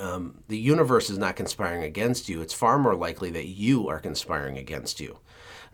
um, 0.00 0.42
the 0.48 0.56
universe 0.56 1.10
is 1.10 1.18
not 1.18 1.36
conspiring 1.36 1.82
against 1.82 2.30
you. 2.30 2.40
It's 2.40 2.54
far 2.54 2.78
more 2.78 2.94
likely 2.94 3.30
that 3.32 3.46
you 3.46 3.88
are 3.88 4.00
conspiring 4.00 4.56
against 4.56 5.00
you. 5.00 5.18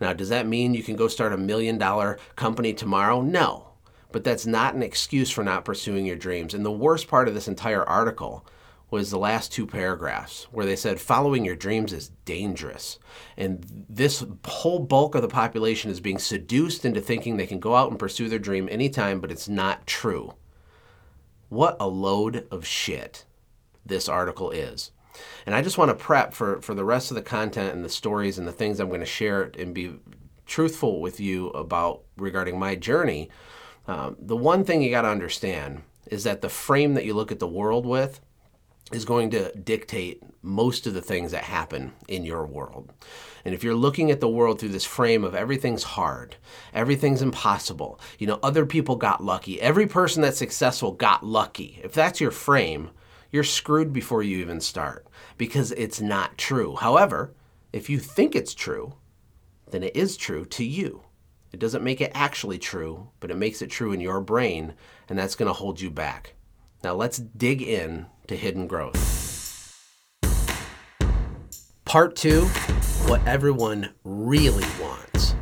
Now, 0.03 0.11
does 0.11 0.27
that 0.27 0.45
mean 0.45 0.73
you 0.73 0.83
can 0.83 0.97
go 0.97 1.07
start 1.07 1.31
a 1.31 1.37
million 1.37 1.77
dollar 1.77 2.19
company 2.35 2.73
tomorrow? 2.73 3.21
No. 3.21 3.69
But 4.11 4.25
that's 4.25 4.45
not 4.45 4.75
an 4.75 4.83
excuse 4.83 5.31
for 5.31 5.45
not 5.45 5.63
pursuing 5.63 6.05
your 6.05 6.17
dreams. 6.17 6.53
And 6.53 6.65
the 6.65 6.71
worst 6.71 7.07
part 7.07 7.29
of 7.29 7.33
this 7.33 7.47
entire 7.47 7.85
article 7.85 8.45
was 8.91 9.11
the 9.11 9.17
last 9.17 9.53
two 9.53 9.65
paragraphs 9.65 10.49
where 10.51 10.65
they 10.65 10.75
said 10.75 10.99
following 10.99 11.45
your 11.45 11.55
dreams 11.55 11.93
is 11.93 12.11
dangerous. 12.25 12.99
And 13.37 13.65
this 13.87 14.25
whole 14.45 14.79
bulk 14.79 15.15
of 15.15 15.21
the 15.21 15.29
population 15.29 15.89
is 15.89 16.01
being 16.01 16.19
seduced 16.19 16.83
into 16.83 16.99
thinking 16.99 17.37
they 17.37 17.47
can 17.47 17.61
go 17.61 17.73
out 17.73 17.89
and 17.89 17.97
pursue 17.97 18.27
their 18.27 18.39
dream 18.39 18.67
anytime, 18.69 19.21
but 19.21 19.31
it's 19.31 19.47
not 19.47 19.87
true. 19.87 20.33
What 21.47 21.77
a 21.79 21.87
load 21.87 22.45
of 22.51 22.67
shit 22.67 23.23
this 23.85 24.09
article 24.09 24.51
is. 24.51 24.91
And 25.45 25.55
I 25.55 25.61
just 25.61 25.77
want 25.77 25.89
to 25.89 25.95
prep 25.95 26.33
for, 26.33 26.61
for 26.61 26.73
the 26.73 26.85
rest 26.85 27.11
of 27.11 27.15
the 27.15 27.21
content 27.21 27.73
and 27.73 27.83
the 27.83 27.89
stories 27.89 28.37
and 28.37 28.47
the 28.47 28.51
things 28.51 28.79
I'm 28.79 28.87
going 28.87 28.99
to 28.99 29.05
share 29.05 29.51
and 29.57 29.73
be 29.73 29.95
truthful 30.45 31.01
with 31.01 31.19
you 31.19 31.49
about 31.49 32.03
regarding 32.17 32.59
my 32.59 32.75
journey. 32.75 33.29
Um, 33.87 34.15
the 34.19 34.37
one 34.37 34.63
thing 34.63 34.81
you 34.81 34.89
got 34.89 35.03
to 35.03 35.09
understand 35.09 35.83
is 36.07 36.23
that 36.23 36.41
the 36.41 36.49
frame 36.49 36.93
that 36.93 37.05
you 37.05 37.13
look 37.13 37.31
at 37.31 37.39
the 37.39 37.47
world 37.47 37.85
with 37.85 38.21
is 38.91 39.05
going 39.05 39.29
to 39.31 39.51
dictate 39.53 40.21
most 40.41 40.85
of 40.85 40.93
the 40.93 41.01
things 41.01 41.31
that 41.31 41.43
happen 41.43 41.93
in 42.07 42.25
your 42.25 42.45
world. 42.45 42.91
And 43.45 43.53
if 43.53 43.63
you're 43.63 43.75
looking 43.75 44.11
at 44.11 44.19
the 44.19 44.29
world 44.29 44.59
through 44.59 44.69
this 44.69 44.85
frame 44.85 45.23
of 45.23 45.35
everything's 45.35 45.83
hard, 45.83 46.35
everything's 46.73 47.21
impossible, 47.21 47.99
you 48.19 48.27
know, 48.27 48.39
other 48.43 48.65
people 48.65 48.95
got 48.95 49.23
lucky, 49.23 49.59
every 49.61 49.87
person 49.87 50.21
that's 50.21 50.37
successful 50.37 50.91
got 50.91 51.25
lucky. 51.25 51.79
If 51.83 51.93
that's 51.93 52.21
your 52.21 52.31
frame, 52.31 52.91
you're 53.33 53.43
screwed 53.43 53.91
before 53.91 54.21
you 54.21 54.37
even 54.37 54.61
start 54.61 55.07
because 55.39 55.71
it's 55.71 55.99
not 55.99 56.37
true. 56.37 56.75
However, 56.75 57.33
if 57.73 57.89
you 57.89 57.97
think 57.97 58.35
it's 58.35 58.53
true, 58.53 58.93
then 59.71 59.81
it 59.81 59.95
is 59.95 60.15
true 60.15 60.45
to 60.45 60.63
you. 60.63 61.01
It 61.51 61.59
doesn't 61.59 61.83
make 61.83 61.99
it 61.99 62.11
actually 62.13 62.59
true, 62.59 63.09
but 63.19 63.31
it 63.31 63.37
makes 63.37 63.63
it 63.63 63.71
true 63.71 63.91
in 63.91 63.99
your 63.99 64.21
brain, 64.21 64.75
and 65.09 65.17
that's 65.17 65.33
going 65.33 65.47
to 65.47 65.53
hold 65.53 65.81
you 65.81 65.89
back. 65.89 66.35
Now 66.83 66.93
let's 66.93 67.17
dig 67.17 67.63
in 67.63 68.05
to 68.27 68.37
hidden 68.37 68.67
growth. 68.67 69.09
Part 71.85 72.15
two 72.15 72.45
what 73.07 73.25
everyone 73.27 73.89
really 74.03 74.65
wants. 74.79 75.35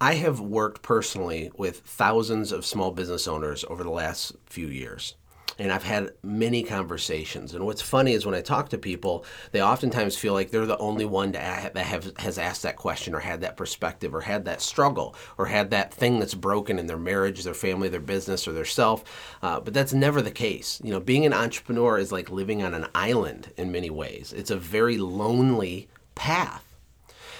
I 0.00 0.14
have 0.14 0.40
worked 0.40 0.82
personally 0.82 1.52
with 1.56 1.78
thousands 1.80 2.50
of 2.50 2.66
small 2.66 2.90
business 2.90 3.28
owners 3.28 3.64
over 3.68 3.84
the 3.84 3.90
last 3.90 4.32
few 4.46 4.66
years 4.66 5.14
and 5.58 5.72
I've 5.72 5.82
had 5.82 6.12
many 6.22 6.62
conversations. 6.62 7.54
And 7.54 7.64
what's 7.64 7.82
funny 7.82 8.12
is 8.12 8.24
when 8.24 8.34
I 8.34 8.40
talk 8.40 8.68
to 8.70 8.78
people, 8.78 9.24
they 9.52 9.62
oftentimes 9.62 10.16
feel 10.16 10.32
like 10.32 10.50
they're 10.50 10.66
the 10.66 10.78
only 10.78 11.04
one 11.04 11.32
that 11.32 11.76
have, 11.76 12.12
has 12.18 12.38
asked 12.38 12.62
that 12.62 12.76
question 12.76 13.14
or 13.14 13.20
had 13.20 13.40
that 13.42 13.56
perspective 13.56 14.14
or 14.14 14.20
had 14.20 14.44
that 14.46 14.62
struggle 14.62 15.14
or 15.38 15.46
had 15.46 15.70
that 15.70 15.92
thing 15.92 16.18
that's 16.18 16.34
broken 16.34 16.78
in 16.78 16.86
their 16.86 16.98
marriage, 16.98 17.44
their 17.44 17.54
family, 17.54 17.88
their 17.88 18.00
business, 18.00 18.46
or 18.48 18.52
their 18.52 18.64
self. 18.64 19.04
Uh, 19.42 19.60
but 19.60 19.74
that's 19.74 19.92
never 19.92 20.22
the 20.22 20.30
case. 20.30 20.80
You 20.82 20.92
know, 20.92 21.00
being 21.00 21.26
an 21.26 21.34
entrepreneur 21.34 21.98
is 21.98 22.12
like 22.12 22.30
living 22.30 22.62
on 22.62 22.74
an 22.74 22.86
island 22.94 23.52
in 23.56 23.72
many 23.72 23.90
ways. 23.90 24.32
It's 24.32 24.50
a 24.50 24.56
very 24.56 24.98
lonely 24.98 25.88
path. 26.14 26.64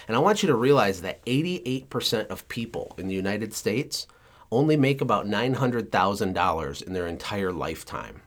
And 0.09 0.17
I 0.17 0.21
want 0.21 0.43
you 0.43 0.49
to 0.49 0.55
realize 0.55 1.03
that 1.03 1.25
88% 1.27 2.27
of 2.27 2.49
people 2.49 2.95
in 2.99 3.09
the 3.09 3.15
United 3.15 3.55
States 3.55 4.07
only 4.53 4.77
make 4.77 5.01
about 5.01 5.27
$900,000 5.27 6.83
in 6.83 6.93
their 6.93 7.07
entire 7.07 7.53
lifetime. 7.53 8.23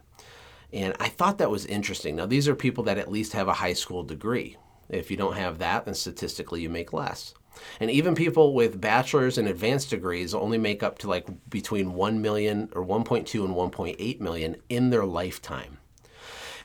And 0.74 0.94
I 1.00 1.08
thought 1.08 1.38
that 1.38 1.52
was 1.52 1.66
interesting. 1.66 2.18
Now, 2.18 2.26
these 2.26 2.48
are 2.48 2.56
people 2.56 2.84
that 2.86 2.98
at 2.98 3.12
least 3.12 3.34
have 3.34 3.48
a 3.48 3.54
high 3.54 3.74
school 3.74 4.04
degree. 4.04 4.58
If 4.90 5.10
you 5.10 5.18
don't 5.18 5.38
have 5.38 5.60
that, 5.60 5.86
then 5.86 5.94
statistically 5.94 6.62
you 6.62 6.70
make 6.70 6.92
less. 6.92 7.34
And 7.80 7.90
even 7.90 8.16
people 8.16 8.54
with 8.54 8.82
bachelor's 8.82 9.38
and 9.38 9.48
advanced 9.48 9.90
degrees 9.90 10.34
only 10.34 10.58
make 10.58 10.84
up 10.84 10.98
to 11.00 11.08
like 11.08 11.26
between 11.50 11.94
1 11.94 12.22
million 12.22 12.70
or 12.74 12.86
1.2 12.86 13.46
and 13.46 13.56
1.8 13.56 14.20
million 14.20 14.58
in 14.68 14.90
their 14.90 15.06
lifetime. 15.06 15.78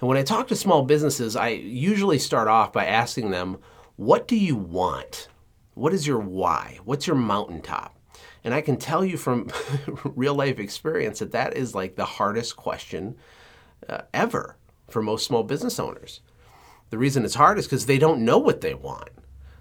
And 0.01 0.09
when 0.09 0.19
I 0.19 0.23
talk 0.23 0.49
to 0.49 0.57
small 0.57 0.83
businesses, 0.83 1.37
I 1.37 1.49
usually 1.51 2.19
start 2.19 2.49
off 2.49 2.73
by 2.73 2.87
asking 2.87 3.31
them, 3.31 3.59
What 3.97 4.27
do 4.27 4.37
you 4.37 4.57
want? 4.57 5.29
What 5.75 5.93
is 5.93 6.07
your 6.07 6.19
why? 6.19 6.79
What's 6.85 7.07
your 7.07 7.17
mountaintop? 7.17 8.00
And 8.43 8.55
I 8.55 8.61
can 8.61 8.77
tell 8.77 9.05
you 9.05 9.17
from 9.17 9.51
real 10.05 10.35
life 10.35 10.59
experience 10.59 11.19
that 11.19 11.33
that 11.33 11.57
is 11.57 11.75
like 11.75 11.97
the 11.97 12.05
hardest 12.05 12.57
question 12.57 13.17
uh, 13.89 14.03
ever 14.15 14.57
for 14.89 15.03
most 15.03 15.27
small 15.27 15.43
business 15.43 15.79
owners. 15.79 16.21
The 16.91 16.99
reason 16.99 17.25
it's 17.25 17.35
hard 17.35 17.59
is 17.59 17.67
because 17.67 17.87
they 17.87 17.99
don't 17.99 18.25
know 18.25 18.39
what 18.39 18.61
they 18.61 18.75
want. 18.75 19.11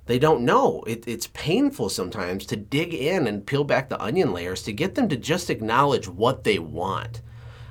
They 0.07 0.17
don't 0.17 0.41
know. 0.41 0.83
It, 0.88 1.07
it's 1.07 1.27
painful 1.27 1.89
sometimes 1.89 2.48
to 2.48 2.55
dig 2.55 2.95
in 2.95 3.27
and 3.27 3.45
peel 3.45 3.63
back 3.63 3.89
the 3.89 4.01
onion 4.01 4.33
layers 4.33 4.63
to 4.63 4.74
get 4.74 4.95
them 4.95 5.07
to 5.09 5.15
just 5.15 5.51
acknowledge 5.51 6.07
what 6.07 6.43
they 6.43 6.57
want. 6.57 7.21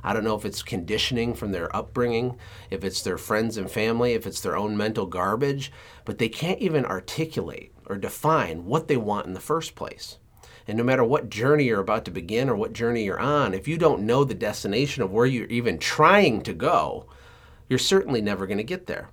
I 0.05 0.13
don't 0.13 0.23
know 0.23 0.37
if 0.37 0.45
it's 0.45 0.63
conditioning 0.63 1.35
from 1.35 1.51
their 1.51 1.75
upbringing, 1.75 2.37
if 2.71 2.85
it's 2.85 3.03
their 3.03 3.19
friends 3.19 3.57
and 3.57 3.69
family, 3.69 4.13
if 4.13 4.25
it's 4.25 4.41
their 4.41 4.57
own 4.57 4.77
mental 4.77 5.07
garbage, 5.07 5.73
but 6.05 6.19
they 6.19 6.29
can't 6.29 6.61
even 6.61 6.85
articulate 6.85 7.73
or 7.87 7.97
define 7.97 8.67
what 8.67 8.87
they 8.87 8.97
want 8.97 9.27
in 9.27 9.33
the 9.33 9.41
first 9.41 9.75
place. 9.75 10.19
And 10.69 10.77
no 10.77 10.85
matter 10.85 11.03
what 11.03 11.31
journey 11.31 11.65
you're 11.65 11.81
about 11.81 12.05
to 12.05 12.11
begin 12.11 12.51
or 12.51 12.55
what 12.55 12.75
journey 12.75 13.03
you're 13.03 13.19
on, 13.19 13.55
if 13.55 13.67
you 13.67 13.79
don't 13.79 14.03
know 14.03 14.23
the 14.23 14.35
destination 14.35 15.03
of 15.03 15.11
where 15.11 15.25
you're 15.25 15.47
even 15.47 15.79
trying 15.79 16.43
to 16.43 16.53
go, 16.53 17.07
you're 17.71 17.79
certainly 17.79 18.21
never 18.21 18.47
going 18.47 18.59
to 18.59 18.65
get 18.65 18.87
there. 18.87 19.09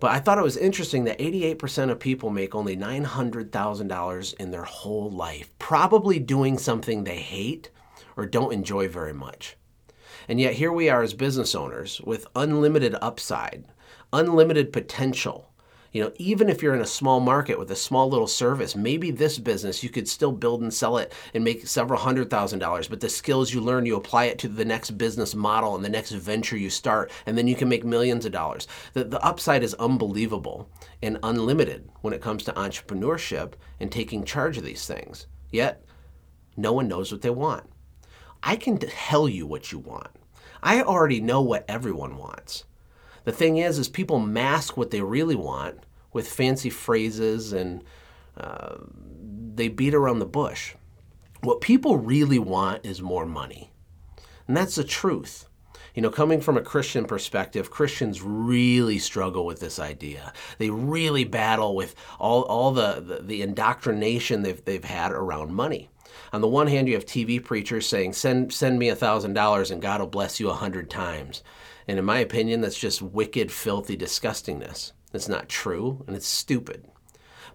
But 0.00 0.10
I 0.10 0.20
thought 0.20 0.36
it 0.36 0.44
was 0.44 0.58
interesting 0.58 1.04
that 1.04 1.18
88% 1.18 1.90
of 1.90 1.98
people 1.98 2.28
make 2.28 2.54
only 2.54 2.76
$900,000 2.76 4.34
in 4.34 4.50
their 4.50 4.64
whole 4.64 5.10
life, 5.10 5.50
probably 5.58 6.18
doing 6.18 6.58
something 6.58 7.04
they 7.04 7.20
hate 7.20 7.70
or 8.14 8.26
don't 8.26 8.52
enjoy 8.52 8.86
very 8.86 9.14
much. 9.14 9.56
And 10.28 10.38
yet 10.38 10.54
here 10.54 10.72
we 10.72 10.90
are 10.90 11.02
as 11.02 11.14
business 11.14 11.54
owners 11.54 12.02
with 12.02 12.26
unlimited 12.34 12.94
upside, 13.00 13.64
unlimited 14.12 14.74
potential, 14.74 15.45
you 15.96 16.02
know, 16.02 16.12
even 16.18 16.50
if 16.50 16.62
you're 16.62 16.74
in 16.74 16.82
a 16.82 16.86
small 16.86 17.20
market 17.20 17.58
with 17.58 17.70
a 17.70 17.74
small 17.74 18.10
little 18.10 18.26
service, 18.26 18.76
maybe 18.76 19.10
this 19.10 19.38
business 19.38 19.82
you 19.82 19.88
could 19.88 20.06
still 20.06 20.30
build 20.30 20.60
and 20.60 20.74
sell 20.74 20.98
it 20.98 21.14
and 21.32 21.42
make 21.42 21.66
several 21.66 21.98
hundred 21.98 22.28
thousand 22.28 22.58
dollars. 22.58 22.86
But 22.86 23.00
the 23.00 23.08
skills 23.08 23.54
you 23.54 23.62
learn, 23.62 23.86
you 23.86 23.96
apply 23.96 24.26
it 24.26 24.38
to 24.40 24.48
the 24.48 24.66
next 24.66 24.90
business 24.98 25.34
model 25.34 25.74
and 25.74 25.82
the 25.82 25.88
next 25.88 26.10
venture 26.10 26.58
you 26.58 26.68
start, 26.68 27.10
and 27.24 27.38
then 27.38 27.48
you 27.48 27.56
can 27.56 27.70
make 27.70 27.82
millions 27.82 28.26
of 28.26 28.32
dollars. 28.32 28.68
The, 28.92 29.04
the 29.04 29.24
upside 29.24 29.62
is 29.62 29.72
unbelievable 29.72 30.68
and 31.00 31.18
unlimited 31.22 31.88
when 32.02 32.12
it 32.12 32.20
comes 32.20 32.44
to 32.44 32.52
entrepreneurship 32.52 33.54
and 33.80 33.90
taking 33.90 34.22
charge 34.22 34.58
of 34.58 34.64
these 34.64 34.86
things. 34.86 35.26
Yet, 35.50 35.82
no 36.58 36.74
one 36.74 36.88
knows 36.88 37.10
what 37.10 37.22
they 37.22 37.30
want. 37.30 37.64
I 38.42 38.56
can 38.56 38.76
tell 38.76 39.30
you 39.30 39.46
what 39.46 39.72
you 39.72 39.78
want. 39.78 40.10
I 40.62 40.82
already 40.82 41.22
know 41.22 41.40
what 41.40 41.64
everyone 41.66 42.18
wants. 42.18 42.64
The 43.24 43.32
thing 43.32 43.56
is, 43.56 43.78
is 43.78 43.88
people 43.88 44.18
mask 44.18 44.76
what 44.76 44.90
they 44.90 45.00
really 45.00 45.36
want 45.36 45.85
with 46.16 46.26
fancy 46.26 46.70
phrases 46.70 47.52
and 47.52 47.84
uh, 48.38 48.76
they 49.54 49.68
beat 49.68 49.94
around 49.94 50.18
the 50.18 50.26
bush. 50.26 50.74
What 51.42 51.60
people 51.60 51.98
really 51.98 52.38
want 52.38 52.84
is 52.84 53.02
more 53.02 53.26
money. 53.26 53.70
And 54.48 54.56
that's 54.56 54.76
the 54.76 54.82
truth. 54.82 55.48
You 55.94 56.00
know, 56.00 56.10
coming 56.10 56.40
from 56.40 56.56
a 56.56 56.62
Christian 56.62 57.04
perspective, 57.04 57.70
Christians 57.70 58.22
really 58.22 58.98
struggle 58.98 59.44
with 59.44 59.60
this 59.60 59.78
idea. 59.78 60.32
They 60.58 60.70
really 60.70 61.24
battle 61.24 61.76
with 61.76 61.94
all, 62.18 62.42
all 62.44 62.72
the, 62.72 63.00
the, 63.00 63.22
the 63.22 63.42
indoctrination 63.42 64.42
they've, 64.42 64.64
they've 64.64 64.84
had 64.84 65.12
around 65.12 65.54
money. 65.54 65.90
On 66.32 66.40
the 66.40 66.48
one 66.48 66.66
hand, 66.66 66.88
you 66.88 66.94
have 66.94 67.04
TV 67.04 67.42
preachers 67.44 67.86
saying, 67.86 68.14
send, 68.14 68.52
send 68.52 68.78
me 68.78 68.88
$1,000 68.88 69.70
and 69.70 69.82
God 69.82 70.00
will 70.00 70.06
bless 70.06 70.40
you 70.40 70.48
a 70.48 70.54
hundred 70.54 70.88
times. 70.88 71.42
And 71.86 71.98
in 71.98 72.04
my 72.06 72.18
opinion, 72.20 72.62
that's 72.62 72.78
just 72.78 73.02
wicked, 73.02 73.52
filthy 73.52 73.96
disgustingness. 73.96 74.92
It's 75.16 75.28
not 75.28 75.48
true 75.48 76.04
and 76.06 76.14
it's 76.14 76.28
stupid. 76.28 76.86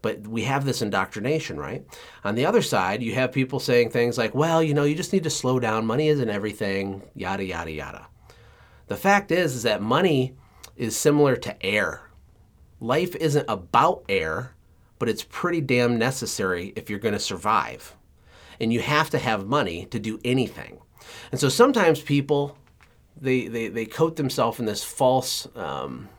But 0.02 0.28
we 0.28 0.44
have 0.44 0.66
this 0.66 0.82
indoctrination, 0.82 1.58
right? 1.58 1.86
On 2.24 2.34
the 2.36 2.46
other 2.46 2.64
side, 2.64 3.04
you 3.04 3.14
have 3.14 3.32
people 3.32 3.60
saying 3.60 3.92
things 3.92 4.18
like, 4.18 4.34
well, 4.34 4.64
you 4.64 4.74
know, 4.74 4.84
you 4.84 4.96
just 4.96 5.14
need 5.14 5.24
to 5.24 5.30
slow 5.30 5.60
down. 5.60 5.86
Money 5.86 6.08
isn't 6.08 6.30
everything, 6.30 7.04
yada, 7.14 7.46
yada, 7.46 7.72
yada. 7.72 8.08
The 8.88 8.98
fact 8.98 9.32
is, 9.32 9.56
is 9.56 9.64
that 9.64 9.82
money 9.82 10.36
is 10.76 10.98
similar 10.98 11.36
to 11.38 11.66
air. 11.66 12.10
Life 12.80 13.16
isn't 13.16 13.46
about 13.48 14.04
air, 14.10 14.56
but 14.98 15.08
it's 15.08 15.24
pretty 15.24 15.62
damn 15.62 16.00
necessary 16.00 16.74
if 16.76 16.90
you're 16.90 17.00
going 17.00 17.14
to 17.14 17.20
survive. 17.20 17.96
And 18.60 18.74
you 18.74 18.82
have 18.82 19.12
to 19.12 19.20
have 19.20 19.46
money 19.46 19.86
to 19.88 20.00
do 20.00 20.20
anything. 20.26 20.80
And 21.32 21.40
so 21.40 21.48
sometimes 21.48 22.02
people, 22.02 22.58
they, 23.20 23.48
they, 23.48 23.68
they 23.68 23.86
coat 23.86 24.16
themselves 24.16 24.60
in 24.60 24.66
this 24.66 24.84
false, 24.84 25.48
um, 25.56 26.10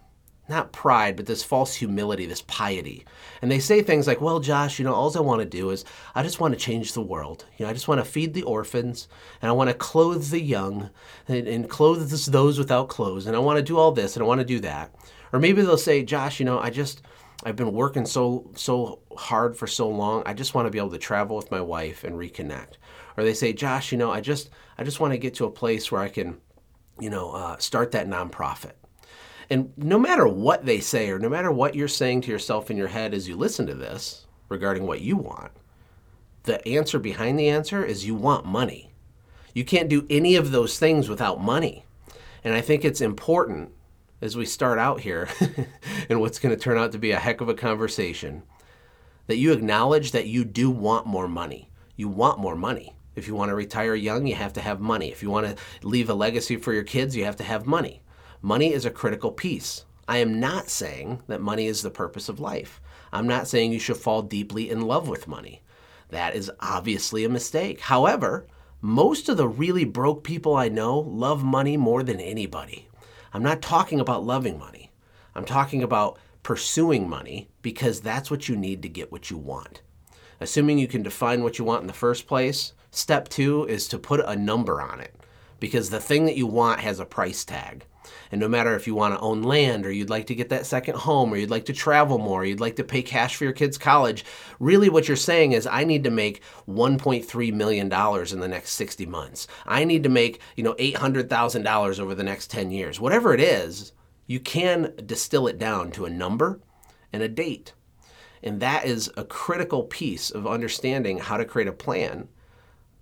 not 0.52 0.72
pride, 0.72 1.16
but 1.16 1.26
this 1.26 1.42
false 1.42 1.74
humility, 1.74 2.26
this 2.26 2.42
piety. 2.42 3.04
And 3.40 3.50
they 3.50 3.58
say 3.58 3.82
things 3.82 4.06
like, 4.06 4.20
well, 4.20 4.38
Josh, 4.38 4.78
you 4.78 4.84
know, 4.84 4.94
all 4.94 5.16
I 5.16 5.20
want 5.20 5.40
to 5.40 5.46
do 5.46 5.70
is 5.70 5.84
I 6.14 6.22
just 6.22 6.38
want 6.38 6.54
to 6.54 6.60
change 6.60 6.92
the 6.92 7.00
world. 7.00 7.44
You 7.56 7.64
know, 7.64 7.70
I 7.70 7.72
just 7.72 7.88
want 7.88 8.00
to 8.00 8.04
feed 8.04 8.34
the 8.34 8.44
orphans 8.44 9.08
and 9.40 9.48
I 9.48 9.52
want 9.52 9.70
to 9.70 9.74
clothe 9.74 10.30
the 10.30 10.40
young 10.40 10.90
and, 11.26 11.48
and 11.48 11.68
clothe 11.68 12.08
those 12.10 12.58
without 12.58 12.88
clothes. 12.88 13.26
And 13.26 13.34
I 13.34 13.40
want 13.40 13.56
to 13.56 13.62
do 13.62 13.78
all 13.78 13.90
this 13.90 14.14
and 14.14 14.22
I 14.22 14.26
want 14.26 14.40
to 14.40 14.46
do 14.46 14.60
that. 14.60 14.94
Or 15.32 15.40
maybe 15.40 15.62
they'll 15.62 15.78
say, 15.78 16.02
Josh, 16.02 16.38
you 16.38 16.46
know, 16.46 16.58
I 16.58 16.70
just, 16.70 17.02
I've 17.44 17.56
been 17.56 17.72
working 17.72 18.06
so, 18.06 18.50
so 18.54 19.00
hard 19.16 19.56
for 19.56 19.66
so 19.66 19.88
long. 19.88 20.22
I 20.26 20.34
just 20.34 20.54
want 20.54 20.66
to 20.66 20.70
be 20.70 20.78
able 20.78 20.90
to 20.90 20.98
travel 20.98 21.36
with 21.36 21.50
my 21.50 21.60
wife 21.60 22.04
and 22.04 22.14
reconnect. 22.16 22.74
Or 23.16 23.24
they 23.24 23.34
say, 23.34 23.52
Josh, 23.52 23.90
you 23.90 23.98
know, 23.98 24.10
I 24.10 24.20
just, 24.20 24.50
I 24.78 24.84
just 24.84 25.00
want 25.00 25.12
to 25.14 25.18
get 25.18 25.34
to 25.34 25.46
a 25.46 25.50
place 25.50 25.90
where 25.90 26.00
I 26.00 26.08
can, 26.08 26.38
you 27.00 27.10
know, 27.10 27.32
uh, 27.32 27.56
start 27.56 27.92
that 27.92 28.06
nonprofit 28.06 28.72
and 29.50 29.72
no 29.76 29.98
matter 29.98 30.26
what 30.26 30.64
they 30.64 30.80
say, 30.80 31.10
or 31.10 31.18
no 31.18 31.28
matter 31.28 31.50
what 31.50 31.74
you're 31.74 31.88
saying 31.88 32.22
to 32.22 32.30
yourself 32.30 32.70
in 32.70 32.76
your 32.76 32.88
head 32.88 33.14
as 33.14 33.28
you 33.28 33.36
listen 33.36 33.66
to 33.66 33.74
this 33.74 34.26
regarding 34.48 34.86
what 34.86 35.00
you 35.00 35.16
want, 35.16 35.52
the 36.44 36.66
answer 36.66 36.98
behind 36.98 37.38
the 37.38 37.48
answer 37.48 37.84
is 37.84 38.06
you 38.06 38.14
want 38.14 38.46
money. 38.46 38.92
You 39.54 39.64
can't 39.64 39.88
do 39.88 40.06
any 40.08 40.36
of 40.36 40.50
those 40.50 40.78
things 40.78 41.08
without 41.08 41.40
money. 41.40 41.84
And 42.42 42.54
I 42.54 42.60
think 42.60 42.84
it's 42.84 43.00
important 43.00 43.72
as 44.20 44.36
we 44.36 44.46
start 44.46 44.78
out 44.78 45.00
here, 45.00 45.28
and 46.08 46.20
what's 46.20 46.38
going 46.38 46.54
to 46.54 46.60
turn 46.60 46.78
out 46.78 46.92
to 46.92 46.98
be 46.98 47.10
a 47.10 47.18
heck 47.18 47.40
of 47.40 47.48
a 47.48 47.54
conversation, 47.54 48.44
that 49.26 49.36
you 49.36 49.52
acknowledge 49.52 50.12
that 50.12 50.28
you 50.28 50.44
do 50.44 50.70
want 50.70 51.06
more 51.06 51.28
money. 51.28 51.68
You 51.96 52.08
want 52.08 52.38
more 52.38 52.56
money. 52.56 52.94
If 53.14 53.26
you 53.28 53.34
want 53.34 53.50
to 53.50 53.54
retire 53.54 53.94
young, 53.94 54.26
you 54.26 54.36
have 54.36 54.52
to 54.54 54.60
have 54.60 54.80
money. 54.80 55.10
If 55.10 55.22
you 55.22 55.30
want 55.30 55.46
to 55.46 55.86
leave 55.86 56.08
a 56.08 56.14
legacy 56.14 56.56
for 56.56 56.72
your 56.72 56.84
kids, 56.84 57.16
you 57.16 57.24
have 57.24 57.36
to 57.36 57.44
have 57.44 57.66
money. 57.66 58.01
Money 58.44 58.72
is 58.72 58.84
a 58.84 58.90
critical 58.90 59.30
piece. 59.30 59.84
I 60.08 60.18
am 60.18 60.40
not 60.40 60.68
saying 60.68 61.22
that 61.28 61.40
money 61.40 61.68
is 61.68 61.82
the 61.82 61.90
purpose 61.90 62.28
of 62.28 62.40
life. 62.40 62.80
I'm 63.12 63.28
not 63.28 63.46
saying 63.46 63.70
you 63.70 63.78
should 63.78 63.98
fall 63.98 64.20
deeply 64.22 64.68
in 64.68 64.80
love 64.80 65.08
with 65.08 65.28
money. 65.28 65.62
That 66.08 66.34
is 66.34 66.50
obviously 66.58 67.24
a 67.24 67.28
mistake. 67.28 67.82
However, 67.82 68.48
most 68.80 69.28
of 69.28 69.36
the 69.36 69.46
really 69.46 69.84
broke 69.84 70.24
people 70.24 70.56
I 70.56 70.68
know 70.68 70.98
love 70.98 71.44
money 71.44 71.76
more 71.76 72.02
than 72.02 72.18
anybody. 72.18 72.88
I'm 73.32 73.44
not 73.44 73.62
talking 73.62 74.00
about 74.00 74.24
loving 74.24 74.58
money. 74.58 74.90
I'm 75.36 75.44
talking 75.44 75.84
about 75.84 76.18
pursuing 76.42 77.08
money 77.08 77.48
because 77.62 78.00
that's 78.00 78.28
what 78.28 78.48
you 78.48 78.56
need 78.56 78.82
to 78.82 78.88
get 78.88 79.12
what 79.12 79.30
you 79.30 79.38
want. 79.38 79.82
Assuming 80.40 80.78
you 80.78 80.88
can 80.88 81.04
define 81.04 81.44
what 81.44 81.60
you 81.60 81.64
want 81.64 81.82
in 81.82 81.86
the 81.86 81.92
first 81.92 82.26
place, 82.26 82.72
step 82.90 83.28
two 83.28 83.64
is 83.66 83.86
to 83.86 84.00
put 84.00 84.18
a 84.26 84.34
number 84.34 84.80
on 84.80 84.98
it 84.98 85.14
because 85.60 85.90
the 85.90 86.00
thing 86.00 86.24
that 86.24 86.36
you 86.36 86.48
want 86.48 86.80
has 86.80 86.98
a 86.98 87.06
price 87.06 87.44
tag. 87.44 87.86
And 88.30 88.40
no 88.40 88.48
matter 88.48 88.74
if 88.74 88.86
you 88.86 88.94
want 88.94 89.14
to 89.14 89.20
own 89.20 89.42
land 89.42 89.86
or 89.86 89.92
you'd 89.92 90.10
like 90.10 90.26
to 90.26 90.34
get 90.34 90.48
that 90.50 90.66
second 90.66 90.96
home 90.96 91.32
or 91.32 91.36
you'd 91.36 91.50
like 91.50 91.66
to 91.66 91.72
travel 91.72 92.18
more, 92.18 92.44
you'd 92.44 92.60
like 92.60 92.76
to 92.76 92.84
pay 92.84 93.02
cash 93.02 93.36
for 93.36 93.44
your 93.44 93.52
kids' 93.52 93.78
college, 93.78 94.24
really 94.58 94.88
what 94.88 95.08
you're 95.08 95.16
saying 95.16 95.52
is 95.52 95.66
I 95.66 95.84
need 95.84 96.04
to 96.04 96.10
make 96.10 96.42
$1.3 96.68 97.52
million 97.52 97.84
in 97.84 98.40
the 98.40 98.48
next 98.48 98.72
60 98.72 99.06
months. 99.06 99.46
I 99.66 99.84
need 99.84 100.02
to 100.02 100.08
make, 100.08 100.40
you 100.56 100.64
know, 100.64 100.74
$800,000 100.74 102.00
over 102.00 102.14
the 102.14 102.22
next 102.22 102.50
10 102.50 102.70
years. 102.70 103.00
Whatever 103.00 103.34
it 103.34 103.40
is, 103.40 103.92
you 104.26 104.40
can 104.40 104.94
distill 105.04 105.46
it 105.46 105.58
down 105.58 105.90
to 105.92 106.04
a 106.04 106.10
number 106.10 106.60
and 107.12 107.22
a 107.22 107.28
date. 107.28 107.72
And 108.42 108.60
that 108.60 108.86
is 108.86 109.10
a 109.16 109.24
critical 109.24 109.84
piece 109.84 110.30
of 110.30 110.46
understanding 110.46 111.18
how 111.18 111.36
to 111.36 111.44
create 111.44 111.68
a 111.68 111.72
plan 111.72 112.28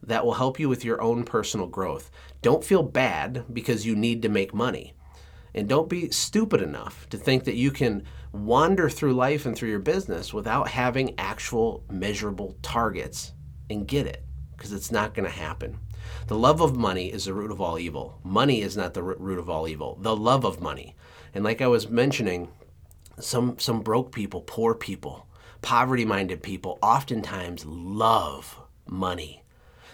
that 0.03 0.25
will 0.25 0.35
help 0.35 0.59
you 0.59 0.69
with 0.69 0.85
your 0.85 1.01
own 1.01 1.25
personal 1.25 1.67
growth. 1.67 2.11
Don't 2.43 2.65
feel 2.65 2.83
bad 2.83 3.45
because 3.53 3.87
you 3.87 3.95
need 3.95 4.23
to 4.23 4.29
make 4.29 4.55
money. 4.55 4.95
And 5.55 5.69
don't 5.69 5.89
be 5.89 6.11
stupid 6.11 6.63
enough 6.63 7.09
to 7.11 7.19
think 7.19 7.45
that 7.45 7.57
you 7.57 7.71
can 7.71 8.05
wander 8.33 8.89
through 8.89 9.15
life 9.15 9.47
and 9.47 9.57
through 9.57 9.71
your 9.71 9.81
business 9.81 10.33
without 10.33 10.69
having 10.69 11.19
actual 11.19 11.85
measurable 11.91 12.57
targets 12.63 13.33
and 13.69 13.89
get 13.89 14.07
it, 14.07 14.25
because 14.57 14.73
it's 14.73 14.93
not 14.93 15.15
going 15.15 15.29
to 15.29 15.37
happen. 15.37 15.79
The 16.29 16.39
love 16.39 16.61
of 16.61 16.77
money 16.77 17.13
is 17.13 17.25
the 17.25 17.35
root 17.35 17.51
of 17.51 17.61
all 17.61 17.79
evil. 17.79 18.21
Money 18.23 18.63
is 18.63 18.77
not 18.77 18.95
the 18.95 19.03
root 19.03 19.39
of 19.39 19.51
all 19.51 19.67
evil. 19.67 19.99
The 20.01 20.17
love 20.17 20.45
of 20.45 20.61
money. 20.61 20.95
And 21.35 21.45
like 21.45 21.61
I 21.61 21.67
was 21.67 21.89
mentioning, 21.89 22.49
some 23.19 23.59
some 23.59 23.81
broke 23.81 24.13
people, 24.13 24.43
poor 24.43 24.75
people, 24.75 25.27
poverty-minded 25.63 26.43
people 26.43 26.79
oftentimes 26.83 27.67
love 27.67 28.61
money. 28.87 29.45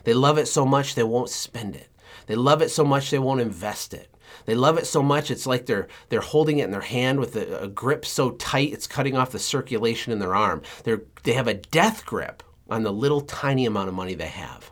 They 0.05 0.15
love 0.15 0.39
it 0.39 0.47
so 0.47 0.65
much 0.65 0.95
they 0.95 1.03
won't 1.03 1.31
spend 1.31 1.75
it. 1.75 1.89
They 2.27 2.37
love 2.37 2.63
it 2.63 2.71
so 2.71 2.85
much 2.85 3.11
they 3.11 3.19
won't 3.19 3.41
invest 3.41 3.93
it. 3.93 4.15
They 4.45 4.55
love 4.55 4.79
it 4.79 4.87
so 4.87 5.03
much 5.03 5.31
it's 5.31 5.47
like 5.47 5.67
they're 5.67 5.89
they're 6.09 6.21
holding 6.21 6.59
it 6.59 6.65
in 6.65 6.71
their 6.71 6.81
hand 6.81 7.21
with 7.21 7.37
a, 7.37 7.65
a 7.65 7.69
grip 7.69 8.05
so 8.05 8.33
tight 8.33 8.73
it's 8.73 8.87
cutting 8.87 9.17
off 9.17 9.33
the 9.33 9.39
circulation 9.39 10.13
in 10.13 10.19
their 10.19 10.35
arm. 10.35 10.63
They're 10.85 11.03
they 11.23 11.33
have 11.33 11.49
a 11.49 11.55
death 11.55 12.07
grip 12.07 12.43
on 12.69 12.83
the 12.83 12.93
little 12.93 13.21
tiny 13.21 13.67
amount 13.67 13.89
of 13.89 13.95
money 13.95 14.15
they 14.15 14.29
have. 14.29 14.71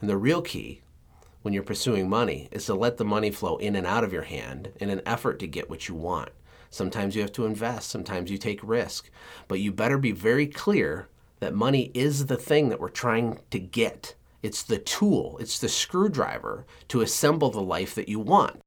And 0.00 0.08
the 0.08 0.16
real 0.16 0.42
key 0.42 0.82
when 1.42 1.54
you're 1.54 1.62
pursuing 1.62 2.08
money 2.08 2.48
is 2.52 2.66
to 2.66 2.74
let 2.74 2.96
the 2.96 3.04
money 3.04 3.30
flow 3.30 3.56
in 3.56 3.76
and 3.76 3.86
out 3.86 4.04
of 4.04 4.12
your 4.12 4.22
hand 4.22 4.72
in 4.80 4.90
an 4.90 5.02
effort 5.06 5.38
to 5.38 5.46
get 5.46 5.70
what 5.70 5.88
you 5.88 5.94
want. 5.94 6.30
Sometimes 6.70 7.16
you 7.16 7.22
have 7.22 7.32
to 7.32 7.46
invest, 7.46 7.88
sometimes 7.88 8.30
you 8.30 8.38
take 8.38 8.60
risk, 8.62 9.10
but 9.46 9.60
you 9.60 9.72
better 9.72 9.98
be 9.98 10.12
very 10.12 10.46
clear 10.46 11.08
that 11.40 11.54
money 11.54 11.90
is 11.94 12.26
the 12.26 12.36
thing 12.36 12.68
that 12.68 12.80
we're 12.80 12.88
trying 12.88 13.40
to 13.50 13.58
get. 13.58 14.14
It's 14.42 14.62
the 14.62 14.78
tool, 14.78 15.38
it's 15.40 15.58
the 15.58 15.68
screwdriver 15.68 16.66
to 16.88 17.00
assemble 17.00 17.50
the 17.50 17.62
life 17.62 17.94
that 17.94 18.08
you 18.08 18.20
want. 18.20 18.60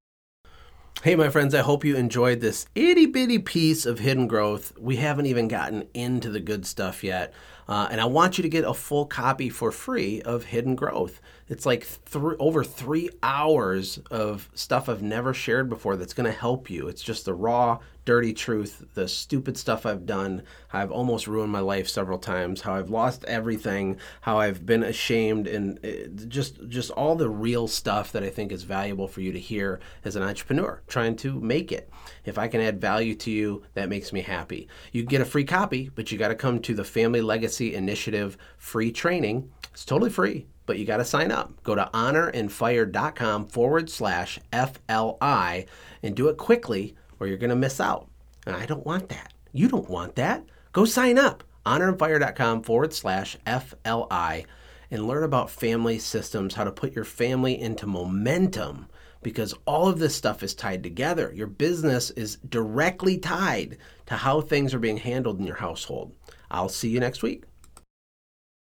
Hey, 1.04 1.16
my 1.16 1.30
friends, 1.30 1.56
I 1.56 1.62
hope 1.62 1.84
you 1.84 1.96
enjoyed 1.96 2.42
this 2.42 2.68
itty 2.76 3.08
bitty 3.08 3.40
piece 3.40 3.88
of 3.88 3.98
hidden 3.98 4.28
growth. 4.28 4.78
We 4.78 4.98
haven't 4.98 5.26
even 5.26 5.48
gotten 5.48 5.88
into 5.96 6.30
the 6.30 6.40
good 6.40 6.64
stuff 6.64 7.04
yet. 7.04 7.34
Uh, 7.68 7.88
and 7.90 8.00
I 8.00 8.06
want 8.06 8.38
you 8.38 8.44
to 8.44 8.50
get 8.50 8.66
a 8.66 8.74
full 8.76 9.08
copy 9.08 9.50
for 9.50 9.72
free 9.72 10.22
of 10.22 10.44
Hidden 10.44 10.76
Growth. 10.76 11.20
It's 11.48 11.66
like 11.66 11.88
th- 12.12 12.36
over 12.38 12.64
three 12.64 13.10
hours 13.24 13.98
of 14.12 14.48
stuff 14.54 14.88
I've 14.90 15.02
never 15.02 15.34
shared 15.34 15.70
before 15.70 15.96
that's 15.96 16.14
going 16.14 16.32
to 16.32 16.38
help 16.38 16.70
you. 16.70 16.88
It's 16.88 17.02
just 17.02 17.26
the 17.26 17.34
raw, 17.34 17.80
dirty 18.06 18.34
truth, 18.34 18.84
the 18.94 19.08
stupid 19.08 19.58
stuff 19.58 19.86
I've 19.86 20.06
done, 20.06 20.44
I've 20.74 20.92
almost 20.92 21.28
ruined 21.28 21.52
my 21.52 21.60
life 21.60 21.88
several 21.88 22.18
times, 22.18 22.62
how 22.62 22.76
I've 22.76 22.90
lost 22.90 23.24
everything, 23.26 23.98
how 24.22 24.40
I've 24.40 24.66
been 24.66 24.84
ashamed, 24.84 25.48
and 25.48 25.80
uh, 25.86 26.26
just 26.28 26.68
just 26.68 26.92
all 26.92 27.16
the 27.16 27.30
real 27.30 27.68
stuff 27.68 28.12
that 28.12 28.24
I 28.24 28.30
think 28.30 28.52
is 28.52 28.64
valuable 28.64 29.08
for 29.08 29.22
you 29.22 29.32
to 29.32 29.40
hear 29.40 29.80
as 30.04 30.16
an 30.16 30.24
entrepreneur 30.24 30.82
trying 30.88 31.16
to 31.18 31.40
make 31.40 31.72
it. 31.72 31.90
If 32.26 32.38
I 32.38 32.48
can 32.48 32.62
add 32.62 32.82
value 32.82 33.16
to 33.16 33.32
you, 33.32 33.64
that 33.74 33.90
makes 33.90 34.12
me 34.12 34.22
happy. 34.22 34.68
You 34.92 35.04
get 35.04 35.22
a 35.22 35.26
free 35.26 35.46
copy, 35.46 35.90
but 35.94 36.12
you 36.12 36.18
got 36.18 36.30
to 36.30 36.36
come 36.36 36.60
to 36.62 36.74
the 36.74 36.84
Family 36.84 37.22
Legacy 37.22 37.76
Initiative 37.76 38.38
free 38.58 38.92
training. 38.92 39.52
It's 39.72 39.86
totally 39.86 40.10
free 40.10 40.48
but 40.68 40.80
you 40.80 40.86
got 40.86 40.98
to 40.98 41.04
sign 41.04 41.32
up. 41.32 41.52
Go 41.64 41.76
to 41.76 41.90
honorandfire.com 41.94 43.48
forward 43.48 43.90
slash 43.90 44.40
FLI 44.54 45.66
and 46.02 46.16
do 46.16 46.30
it 46.30 46.38
quickly 46.38 46.96
or 47.22 47.28
you're 47.28 47.38
going 47.38 47.52
to 47.52 47.56
miss 47.56 47.80
out. 47.80 48.10
And 48.48 48.56
I 48.56 48.66
don't 48.66 48.86
want 48.86 49.10
that. 49.10 49.32
You 49.54 49.68
don't 49.68 49.90
want 49.90 50.16
that. 50.16 50.44
Go 50.74 50.86
sign 50.86 51.20
up. 51.20 51.44
Honorandfire.com 51.68 52.64
forward 52.64 52.94
slash 52.94 53.38
FLI 53.46 54.46
and 54.90 55.08
learn 55.08 55.24
about 55.24 55.52
family 55.52 56.00
systems, 56.00 56.56
how 56.56 56.64
to 56.64 56.72
put 56.72 56.96
your 56.96 57.06
family 57.06 57.62
into 57.62 57.86
momentum 57.86 58.88
because 59.22 59.54
all 59.66 59.88
of 59.88 60.00
this 60.00 60.16
stuff 60.16 60.42
is 60.42 60.56
tied 60.56 60.82
together. 60.82 61.32
Your 61.36 61.46
business 61.46 62.10
is 62.12 62.38
directly 62.50 63.20
tied 63.20 63.78
to 64.08 64.16
how 64.16 64.42
things 64.42 64.74
are 64.74 64.80
being 64.80 64.98
handled 64.98 65.40
in 65.40 65.46
your 65.46 65.58
household. 65.58 66.14
I'll 66.50 66.70
see 66.70 66.90
you 66.90 67.00
next 67.00 67.22
week. 67.22 67.44